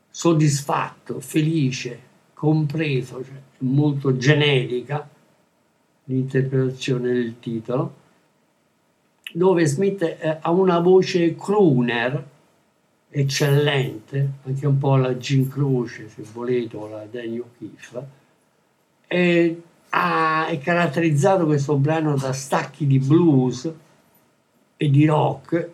soddisfatto, 0.09 1.19
felice, 1.19 1.99
compreso, 2.33 3.23
cioè 3.23 3.39
molto 3.59 4.17
generica 4.17 5.07
l'interpretazione 6.05 7.13
del 7.13 7.39
titolo, 7.39 7.99
dove 9.33 9.65
Smith 9.65 10.01
eh, 10.01 10.37
ha 10.41 10.51
una 10.51 10.79
voce 10.79 11.35
crooner 11.35 12.29
eccellente, 13.09 14.31
anche 14.43 14.67
un 14.67 14.77
po' 14.77 14.95
la 14.97 15.17
Gin 15.17 15.47
Croce, 15.47 16.09
se 16.09 16.23
volete, 16.33 16.75
o 16.75 16.87
la 16.87 17.05
Daniel 17.09 17.41
O'Keefe, 17.41 18.19
e 19.13 19.61
ha, 19.89 20.47
è 20.47 20.57
caratterizzato 20.59 21.45
questo 21.45 21.75
brano 21.75 22.15
da 22.15 22.31
stacchi 22.31 22.87
di 22.87 22.97
blues 22.97 23.69
e 24.77 24.89
di 24.89 25.05
rock, 25.05 25.69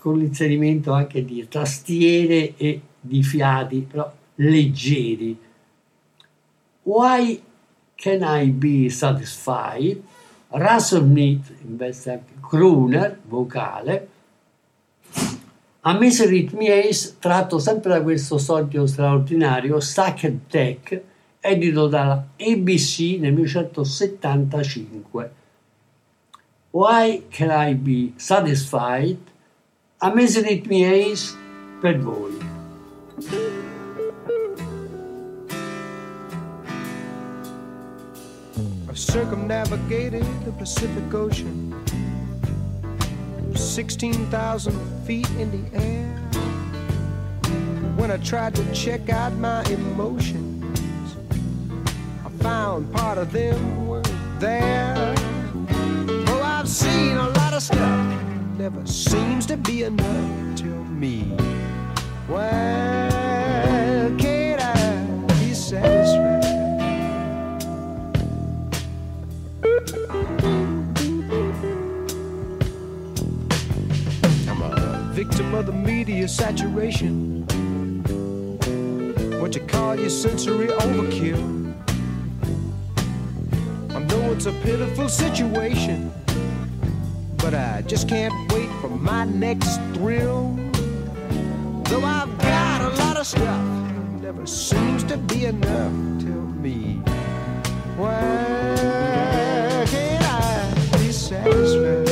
con 0.00 0.18
l'inserimento 0.18 0.92
anche 0.92 1.24
di 1.24 1.46
tastiere 1.48 2.56
e 2.56 2.80
di 2.98 3.22
fiati, 3.22 3.86
però 3.88 4.12
leggeri. 4.34 5.38
Why 6.82 7.40
can 7.94 8.22
I 8.22 8.50
be 8.50 8.90
satisfied? 8.90 10.02
Russell 10.48 11.04
Smith 11.04 11.54
invece 11.62 12.10
anche 12.10 12.32
crooner, 12.40 13.20
vocale, 13.28 14.08
a 15.82 15.96
Misery 15.96 16.50
Ace, 16.68 17.14
tratto 17.20 17.60
sempre 17.60 17.90
da 17.90 18.02
questo 18.02 18.36
solito 18.36 18.84
straordinario 18.84 19.78
Stacked 19.78 20.40
Tech, 20.48 21.02
edito 21.40 21.88
dalla 21.88 22.28
ABC 22.36 23.18
nel 23.18 23.32
1975. 23.32 25.30
Why 26.72 27.24
Can 27.30 27.50
I 27.50 27.74
Be 27.74 28.12
Satisfied? 28.16 29.18
A 29.98 30.14
Misery 30.14 30.62
Rhythm 30.62 30.72
Ace 30.72 31.36
per 31.80 31.98
voi. 31.98 32.38
I've 38.88 38.98
circumnavigated 38.98 40.24
the 40.44 40.52
Pacific 40.52 41.12
Ocean, 41.12 41.74
16,000 43.54 44.74
feet 45.04 45.28
in 45.38 45.50
the 45.50 45.64
air. 45.76 46.06
When 47.96 48.10
I 48.10 48.16
tried 48.18 48.54
to 48.54 48.72
check 48.72 49.10
out 49.10 49.32
my 49.34 49.62
emotions, 49.64 50.49
found 52.40 52.92
part 52.92 53.18
of 53.18 53.32
them 53.32 53.86
were 53.86 54.02
there. 54.38 55.14
Oh, 56.28 56.42
I've 56.42 56.68
seen 56.68 57.16
a 57.16 57.28
lot 57.28 57.52
of 57.52 57.62
stuff, 57.62 58.22
never 58.56 58.84
seems 58.86 59.46
to 59.46 59.56
be 59.56 59.82
enough 59.82 60.56
to 60.56 60.64
me. 60.64 61.36
Well, 62.28 64.16
can 64.16 64.58
I 64.60 65.34
be 65.34 65.54
satisfied? 65.54 66.44
I'm 74.48 74.62
a 74.62 75.10
victim 75.12 75.54
of 75.54 75.66
the 75.66 75.72
media 75.72 76.26
saturation. 76.26 77.44
What 79.40 79.54
you 79.54 79.62
call 79.62 79.98
your 79.98 80.10
sensory 80.10 80.68
overkill. 80.68 81.59
It's 84.32 84.46
a 84.46 84.52
pitiful 84.52 85.08
situation, 85.08 86.10
but 87.36 87.52
I 87.52 87.82
just 87.86 88.08
can't 88.08 88.32
wait 88.52 88.70
for 88.80 88.88
my 88.88 89.24
next 89.24 89.78
thrill. 89.92 90.56
Though 91.84 92.04
I've 92.04 92.38
got 92.38 92.80
a 92.80 92.88
lot 93.02 93.16
of 93.18 93.26
stuff, 93.26 93.92
never 94.22 94.46
seems 94.46 95.02
to 95.04 95.18
be 95.18 95.46
enough 95.46 95.92
to 96.20 96.30
me. 96.62 97.02
Why 97.96 98.74
can't 99.88 100.24
I 100.24 100.98
be 100.98 101.12
satisfied? 101.12 102.10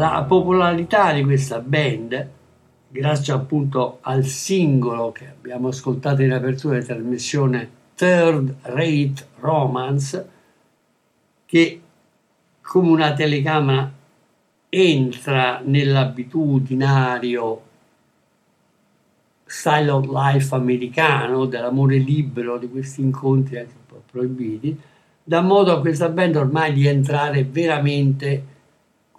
La 0.00 0.24
popolarità 0.26 1.12
di 1.12 1.22
questa 1.22 1.58
band 1.58 2.28
grazie 2.88 3.34
appunto 3.34 3.98
al 4.00 4.24
singolo 4.24 5.12
che 5.12 5.28
abbiamo 5.28 5.68
ascoltato 5.68 6.22
in 6.22 6.32
apertura 6.32 6.78
di 6.78 6.86
trasmissione 6.86 7.70
Third 7.96 8.54
Rate 8.62 9.26
Romance, 9.40 10.28
che 11.44 11.80
come 12.62 12.88
una 12.88 13.12
telecamera 13.12 13.92
entra 14.70 15.60
nell'abitudinario 15.62 17.62
style 19.44 19.90
of 19.90 20.06
life 20.06 20.54
americano, 20.54 21.44
dell'amore 21.44 21.98
libero, 21.98 22.56
di 22.56 22.70
questi 22.70 23.02
incontri 23.02 23.58
anche 23.58 23.74
un 23.74 23.86
po' 23.86 24.02
proibiti, 24.10 24.80
dà 25.22 25.42
modo 25.42 25.74
a 25.74 25.80
questa 25.80 26.08
band 26.08 26.36
ormai 26.36 26.72
di 26.72 26.86
entrare 26.86 27.44
veramente 27.44 28.59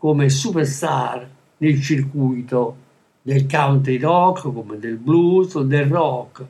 come 0.02 0.30
superstar 0.30 1.30
nel 1.58 1.80
circuito 1.80 2.76
del 3.22 3.46
country 3.46 4.00
rock, 4.00 4.52
come 4.52 4.80
del 4.80 4.96
blues 4.96 5.54
o 5.54 5.62
del 5.62 5.86
rock 5.86 6.44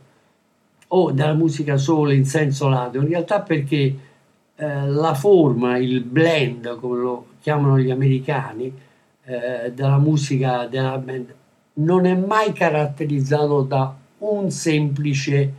o 0.88 1.12
della 1.12 1.34
musica 1.34 1.76
solo 1.76 2.12
in 2.12 2.24
senso 2.24 2.70
lato, 2.70 2.98
in 3.00 3.10
realtà 3.10 3.42
perché 3.42 3.98
eh, 4.56 4.88
la 4.88 5.14
forma, 5.14 5.78
il 5.78 6.00
blend, 6.00 6.78
come 6.78 7.02
lo 7.02 7.26
chiamano 7.42 7.78
gli 7.78 7.92
americani, 7.92 8.74
eh, 9.26 9.74
della 9.74 9.98
musica 9.98 10.66
della 10.68 10.98
band 10.98 11.36
non 11.74 12.06
è 12.06 12.16
mai 12.16 12.54
caratterizzato 12.54 13.64
da 13.64 13.94
un 14.20 14.50
semplice 14.50 15.54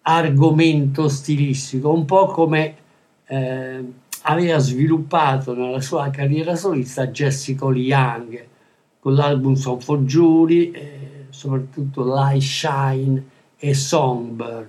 argomento 0.00 1.08
stilistico, 1.08 1.92
un 1.92 2.06
po' 2.06 2.28
come 2.28 2.76
eh, 3.26 3.84
aveva 4.28 4.58
sviluppato 4.58 5.54
nella 5.54 5.80
sua 5.80 6.10
carriera 6.10 6.56
solista 6.56 7.06
Jessica 7.08 7.66
Young 7.66 8.44
con 8.98 9.14
l'album 9.14 9.54
Song 9.54 9.80
for 9.80 10.00
Jury, 10.00 10.70
eh, 10.72 11.26
soprattutto 11.30 12.04
Light 12.04 12.42
Shine 12.42 13.24
e 13.56 13.72
Songbird. 13.72 14.68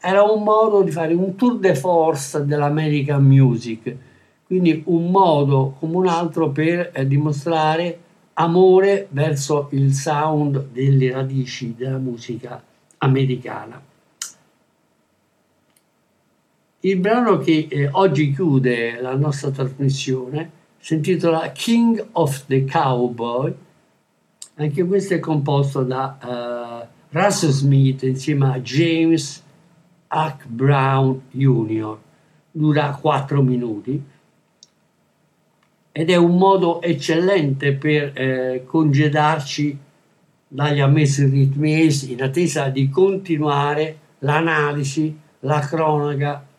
Era 0.00 0.22
un 0.22 0.42
modo 0.42 0.82
di 0.82 0.92
fare 0.92 1.14
un 1.14 1.34
tour 1.34 1.58
de 1.58 1.74
force 1.74 2.44
dell'American 2.44 3.24
music, 3.24 3.96
quindi 4.46 4.82
un 4.86 5.10
modo 5.10 5.74
come 5.78 5.96
un 5.96 6.06
altro 6.06 6.50
per 6.50 6.90
eh, 6.94 7.06
dimostrare 7.06 7.98
amore 8.34 9.08
verso 9.10 9.68
il 9.72 9.92
sound 9.94 10.68
delle 10.72 11.10
radici 11.10 11.74
della 11.76 11.98
musica 11.98 12.62
americana. 12.98 13.80
Il 16.84 16.98
brano 16.98 17.38
che 17.38 17.68
eh, 17.70 17.88
oggi 17.92 18.32
chiude 18.32 19.00
la 19.00 19.14
nostra 19.14 19.52
trasmissione 19.52 20.50
si 20.78 20.94
intitola 20.94 21.52
King 21.52 22.08
of 22.10 22.46
the 22.46 22.64
Cowboy, 22.64 23.54
anche 24.56 24.84
questo 24.84 25.14
è 25.14 25.20
composto 25.20 25.84
da 25.84 26.18
uh, 26.20 27.16
Russell 27.16 27.50
Smith 27.50 28.02
insieme 28.02 28.50
a 28.50 28.58
James 28.58 29.44
Huck 30.10 30.44
Brown 30.48 31.22
Jr. 31.30 31.96
Dura 32.50 32.98
4 33.00 33.42
minuti 33.42 34.02
ed 35.92 36.10
è 36.10 36.16
un 36.16 36.36
modo 36.36 36.82
eccellente 36.82 37.74
per 37.74 38.10
eh, 38.12 38.64
congedarci 38.66 39.78
dagli 40.48 40.80
ammessi 40.80 41.26
ritmi 41.26 41.88
in 42.08 42.22
attesa 42.22 42.70
di 42.70 42.90
continuare 42.90 43.98
l'analisi, 44.18 45.16
la 45.40 45.60
cronaca, 45.60 46.50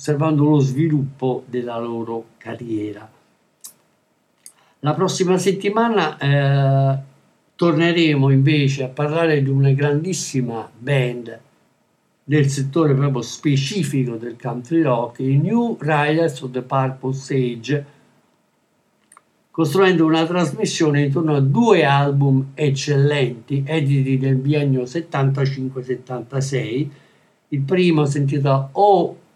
osservando 0.00 0.44
lo 0.44 0.60
sviluppo 0.60 1.44
della 1.46 1.78
loro 1.78 2.28
carriera. 2.38 3.06
La 4.78 4.94
prossima 4.94 5.36
settimana 5.36 6.16
eh, 6.16 6.98
torneremo 7.54 8.30
invece 8.30 8.84
a 8.84 8.88
parlare 8.88 9.42
di 9.42 9.50
una 9.50 9.72
grandissima 9.72 10.66
band 10.74 11.38
del 12.24 12.48
settore 12.48 12.94
proprio 12.94 13.20
specifico 13.20 14.16
del 14.16 14.38
country 14.40 14.80
rock, 14.80 15.18
i 15.18 15.36
New 15.36 15.76
Riders 15.78 16.40
of 16.40 16.52
the 16.52 16.62
Purple 16.62 17.12
Sage, 17.12 17.84
costruendo 19.50 20.06
una 20.06 20.24
trasmissione 20.24 21.02
intorno 21.02 21.34
a 21.34 21.40
due 21.40 21.84
album 21.84 22.52
eccellenti 22.54 23.64
editi 23.66 24.16
nel 24.16 24.36
biennio 24.36 24.84
75-76. 24.84 26.88
Il 27.48 27.60
primo 27.60 28.06
si 28.06 28.16
intitola 28.16 28.70
Oh 28.72 29.28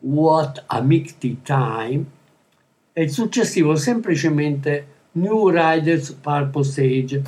What 0.00 0.64
a 0.66 0.80
Mighty 0.80 1.38
Time 1.42 2.04
e 2.92 3.02
il 3.02 3.10
successivo 3.10 3.76
semplicemente 3.76 4.86
New 5.12 5.48
Riders 5.48 6.12
Purple 6.12 6.64
Sage 6.64 7.22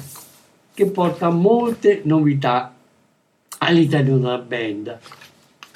che 0.72 0.86
porta 0.86 1.30
molte 1.30 2.02
novità 2.04 2.74
all'interno 3.58 4.18
della 4.18 4.38
band. 4.38 4.98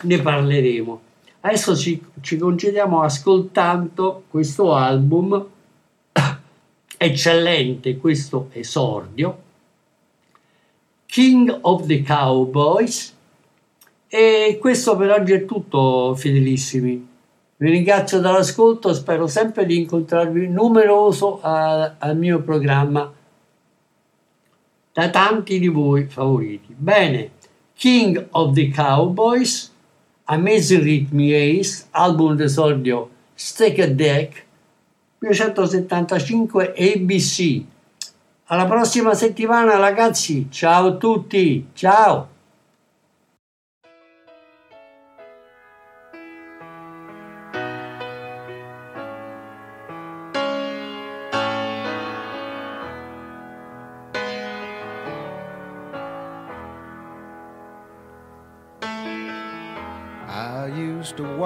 Ne 0.03 0.21
parleremo. 0.21 1.01
Adesso 1.41 1.77
ci, 1.77 2.03
ci 2.21 2.39
concediamo 2.39 3.03
ascoltando 3.03 4.25
questo 4.29 4.75
album 4.75 5.47
eccellente, 6.97 7.99
questo 7.99 8.49
esordio, 8.53 9.43
King 11.07 11.59
of 11.61 11.87
the 11.87 12.03
Cowboys. 12.03 13.14
E 14.09 14.59
questo 14.61 14.97
per 14.97 15.11
oggi 15.11 15.33
è 15.33 15.45
tutto, 15.45 16.15
fedelissimi. 16.15 17.09
Vi 17.57 17.71
ringrazio 17.71 18.21
dall'ascolto, 18.21 18.93
spero 18.93 19.27
sempre 19.27 19.65
di 19.65 19.79
incontrarvi 19.79 20.49
numeroso 20.49 21.41
a- 21.41 21.95
al 21.99 22.17
mio 22.17 22.41
programma 22.43 23.13
da 24.93 25.11
tanti 25.11 25.59
di 25.59 25.69
voi 25.69 26.05
favoriti. 26.05 26.75
Bene, 26.77 27.31
King 27.75 28.29
of 28.31 28.55
the 28.55 28.69
Cowboys, 28.71 29.73
Amazing 30.25 30.83
Rhythm 30.83 31.19
Ace, 31.21 31.87
album 31.91 32.37
d'esordio 32.37 33.11
Steak 33.35 33.79
a 33.81 33.87
Deck, 33.87 34.45
1975 35.19 36.75
ABC. 36.77 37.63
Alla 38.47 38.67
prossima 38.67 39.15
settimana 39.15 39.77
ragazzi, 39.77 40.49
ciao 40.51 40.87
a 40.87 40.97
tutti, 40.97 41.69
ciao! 41.75 42.34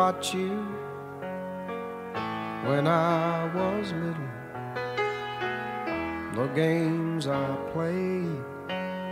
Watch 0.09 0.33
you 0.33 0.57
when 2.67 2.87
I 2.87 3.45
was 3.55 3.93
little. 3.93 4.33
The 6.35 6.47
games 6.55 7.27
I 7.27 7.47
played, 7.75 8.43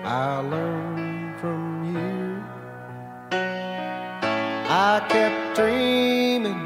I 0.05 0.39
learned 0.39 1.39
from 1.39 1.63
you. 1.95 2.43
I 3.31 5.05
kept 5.11 5.57
dreaming, 5.59 6.65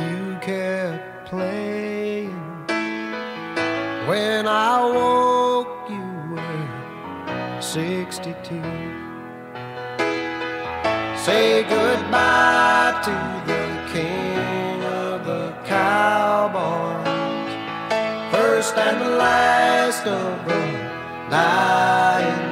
you 0.00 0.36
kept 0.42 1.28
playing. 1.30 2.42
When 4.10 4.46
I 4.46 4.84
woke, 4.96 5.88
you 5.96 6.08
were 6.34 7.62
62. 7.62 9.08
Say 11.24 11.62
goodbye 11.62 12.77
to 13.04 13.42
the 13.46 13.64
king 13.92 14.82
of 14.82 15.24
the 15.24 15.52
cowboys, 15.64 17.06
first 18.32 18.76
and 18.76 19.16
last 19.16 20.04
of 20.06 20.44
the 20.48 21.30
dying 21.30 22.47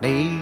need 0.00 0.35